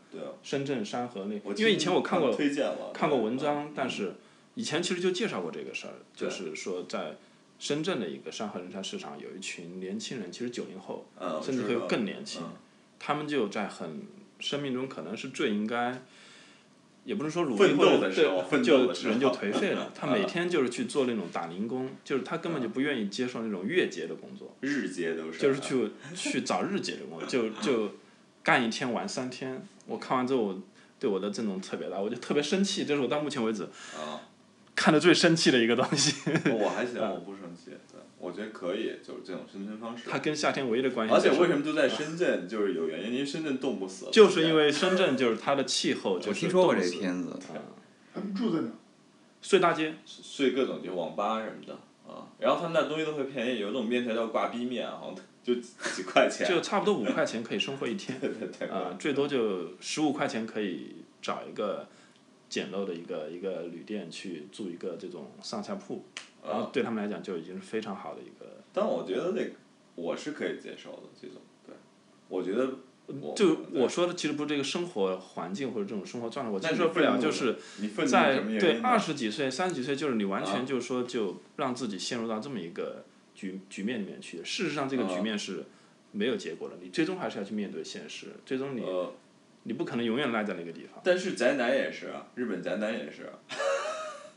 [0.44, 2.38] 深圳山河那，我因为以前我看过
[2.94, 4.16] 看过文章，但是
[4.56, 7.16] 以前其实就介绍过这个事儿，就是说在
[7.60, 12.52] 深圳的一个山河人才市场，有一群年轻人，其实九零后，嗯甚至会有更年轻，嗯
[13.00, 14.02] 他们就在很
[14.40, 16.02] 生命中可能是最应该，
[17.08, 27.92] 也不是说努力奋或者对就人就颓废了， 他每嗯天就是去做那种打零工，就是他根本就不愿意接受那种月结的工作，日结都是，就是去去找日结的工作，就就
[28.44, 29.66] 干一天玩三天。
[29.86, 30.62] 我看完之后，我
[31.00, 33.64] 对我的震动特别大，我就特别生气，这是我到目前为止
[33.96, 34.20] 啊，
[34.76, 36.14] 看的最生气的一个东西。
[36.52, 40.06] 我还行， 嗯我不生气，对，我觉得可以，就是这种生存方式。
[40.10, 44.08] 它跟夏天唯一的关系、而且，为什么就在深圳，就是有原因，因为深圳冻不死。
[44.12, 47.40] 就是因为深圳就是它的气候就是我听说过这个片子，
[48.14, 48.70] 他们住在哪？
[49.42, 51.74] 睡大街，睡各种就网吧什么的
[52.12, 56.48] 啊，然后他们那东西都会便宜，有一种面条叫挂逼面，好像就几块钱。
[56.50, 58.68] 就差不多五块钱可以生活一天， 对对对。
[58.68, 61.88] 啊、最多就十五块钱可以找一个
[62.50, 66.04] 简陋的一个一个旅店去住一个这种上下铺，
[66.48, 68.58] 然后对他们来讲就已经是非常好的一个。
[68.74, 69.52] 但我觉得那个
[69.96, 71.76] 我是可以接受的这种，对，
[72.30, 72.76] 我觉得
[73.08, 77.56] 我就我说的其实不是这个生活环境或者这种生活状态，我接受不了，就是
[78.06, 84.38] 在对二十几岁、三十几岁，就是你完啊全就是说就让自己陷入到这么一个局局面里面去。
[84.44, 85.64] 事实上，这个局啊面是
[86.12, 89.14] 没有结果的，你最终还是要去面对现实，最终你呃，
[89.64, 91.02] 你不可能永远赖在那个地方。
[91.04, 93.40] 但是宅男也是啊，日本宅男也是啊，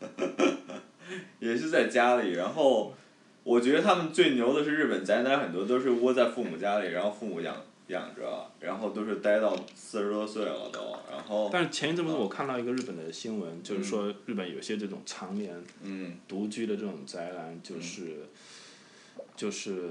[1.40, 2.94] 也是在家里，然后
[3.42, 7.56] 我觉得他们最牛的是日本宅男，很多都是窝在父母家里，然后父母养
[7.88, 16.16] 养着，然后都是待到四十多岁了都，然后但是前一阵子我看到一个日本的新闻，就是说日本有些这种常年嗯。
[16.28, 18.26] 独居的这种宅男，就是
[19.34, 19.90] 就是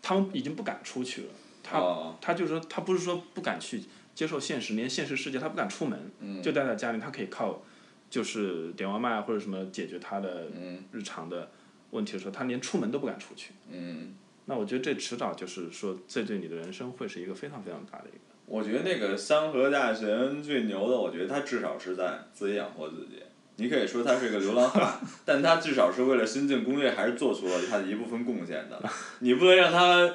[0.00, 1.28] 他们已经不敢出去了。
[1.62, 3.82] 他啊他就是说，他不是说不敢去
[4.14, 6.40] 接受现实，连现实世界他不敢出门，嗯。
[6.42, 7.60] 就待在家里，他可以靠
[8.10, 11.50] 就是点外卖啊或者什么解决他的嗯日常的
[11.92, 13.52] 问题的时候，他连出门都不敢出去。
[13.70, 18.18] 嗯，那我觉得这迟早就是说，这对你的人生会是一个非常非常大的一个。
[18.46, 23.22] 我觉得那个山河大神最牛的，我觉得他至少是在自己养活自己。
[23.56, 28.82] 你可以说他是个流浪汉， 但他至少是为了深圳攻略还是做出了他的一部分贡献的。
[29.20, 30.12] 你不能让他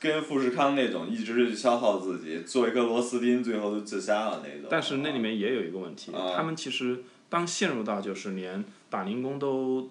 [0.00, 4.68] 跟富士康那种一直消耗自己，做一个螺丝钉，最后就自杀了那种。
[4.70, 6.34] 但是那里面也有一个问题，啊。
[6.36, 9.90] 他们其实当陷入到就是连打零工都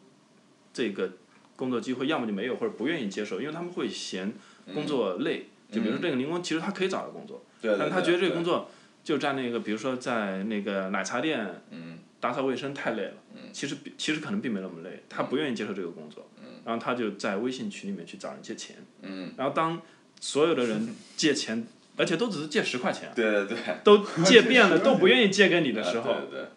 [0.74, 1.12] 这个
[1.56, 4.34] 工作机会要么就没有，或者不愿意接受，因为他们会嫌
[4.74, 5.48] 工作累。
[5.72, 8.70] 就比如说这个零工，其实他可以找到工作，但他觉得这个工作
[9.04, 12.00] 就在那个，比如说在那个奶茶店嗯。
[12.18, 13.14] 打扫卫生太累了，
[13.54, 16.28] 其实比其实可能并没那么累，他不愿意接受这个工作，
[16.64, 19.80] 然后他就在微信群里面去找人借钱，嗯，然后当
[20.26, 21.68] 所有的人借钱，
[21.98, 23.58] 而且都只是借十块钱啊，对对对。
[23.84, 26.48] 都借遍了都不愿意借给你的时候，啊对对。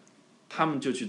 [0.49, 1.07] 他们就去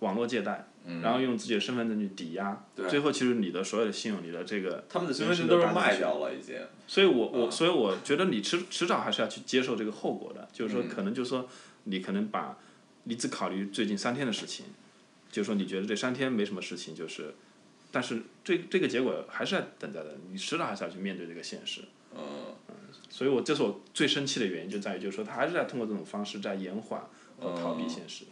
[0.00, 1.00] 网络借贷，嗯。
[1.00, 6.56] 然后用自己的身份证去抵押，最后其实你的所有的信用，你的这个他们的身份证都是卖掉了已经。
[6.86, 7.50] 所以我我、啊。
[7.50, 11.48] 所以我觉得你迟迟早还是要去接受这个后果的，就是说嗯可能就是说
[11.84, 12.58] 你可能把
[13.04, 14.66] 你只考虑最近三天的事情，
[15.32, 17.34] 就是说你觉得这三天没什么事情，就是，
[17.90, 21.82] 但是这这个结果还是要等待的，你迟早还是要去面对这个现实。
[22.14, 22.22] 嗯，
[23.08, 27.00] 所以我这是我最生气的原因，就在于就是说他还是在通过这种方式在延缓
[27.38, 28.24] 和逃避现实。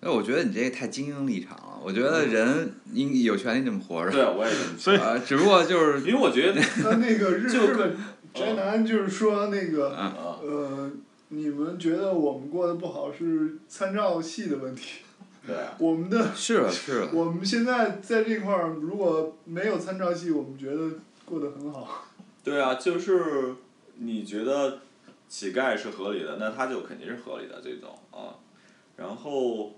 [0.00, 1.80] 那我觉得你这个太精英立场了。
[1.82, 4.12] 我觉得人应有权利这么活着。
[4.12, 7.96] 对，我也这么 所以啊，只不过就是因为我觉得 他那个日就日本
[8.32, 10.92] 宅男就是说那个啊呃，
[11.30, 15.00] 你们觉得我们过得不好是参照系的问题，
[15.48, 17.08] 对啊，我们的是了是。
[17.12, 20.90] 我们现在在这块儿如果没有参照系，我们觉得
[21.24, 22.04] 过得很好。
[22.44, 23.54] 对啊，就是
[23.96, 24.80] 你觉得
[25.28, 28.36] 乞丐是合理的，那他就肯定是合理的这种啊。
[28.96, 29.72] 然后，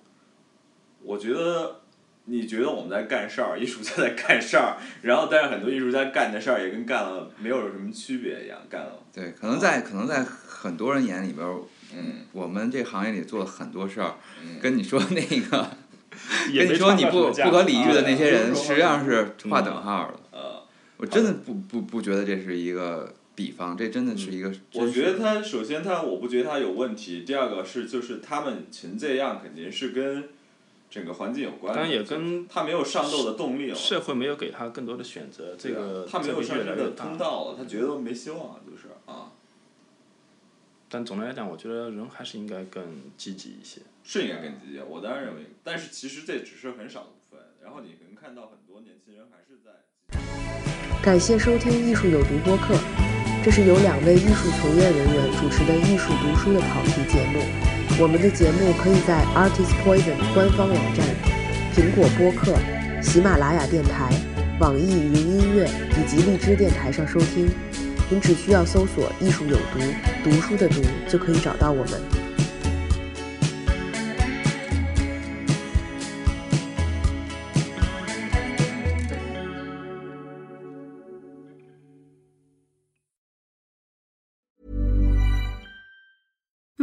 [1.03, 1.81] 我觉得
[2.25, 8.93] 你觉得我们在干事儿，艺术家在干事儿， 然后但是很多艺术家干的事儿也跟干了没有什么区别一样，干了。
[9.13, 11.61] 对，可能在可能在很多人眼里边儿，
[11.97, 15.71] 嗯我们这行业里做了很多事儿，嗯，跟你说那个，
[16.55, 20.39] 跟你说你不不可理喻的那些啊人，实际上是划等号的。
[20.39, 20.63] 呃，
[20.97, 24.53] 我真的不不不觉得这是一个比方，这真的是一个。
[24.75, 30.29] 我觉得他首先他我不觉得他有问题，第二个是就是他们成这样肯定是跟
[30.91, 33.75] 整个环境有关的，当然也跟他没有上斗的动力了。
[33.75, 37.17] 社会没有给他更多的选择，这个他没有上升的通。
[37.17, 39.31] 道了，他觉得没希望了，就是啊，
[40.93, 42.83] 但总的来讲，我觉得人还是应该更
[43.17, 43.81] 积极一些。
[44.03, 44.81] 是应该更积极。
[44.81, 47.41] 我当然认为，但是其实这只是很少的部分。
[47.63, 49.71] 然后你能看到很多年轻人还是在。
[51.01, 52.75] 感谢收听《艺术有毒》播客，
[53.45, 57.39] 这是由两位艺术从业人员主持的艺术读书的考题节目。
[58.03, 61.07] 我们的节目可以在 Artist Poison 官方网站、
[61.71, 62.59] 苹果播客、
[63.01, 64.11] 喜马拉雅电台、
[64.59, 67.49] 网易云音乐以及荔枝电台上收听。
[68.11, 69.79] 您只需要搜索“艺术有毒”，
[70.25, 72.20] 读书的读就可以找到我们。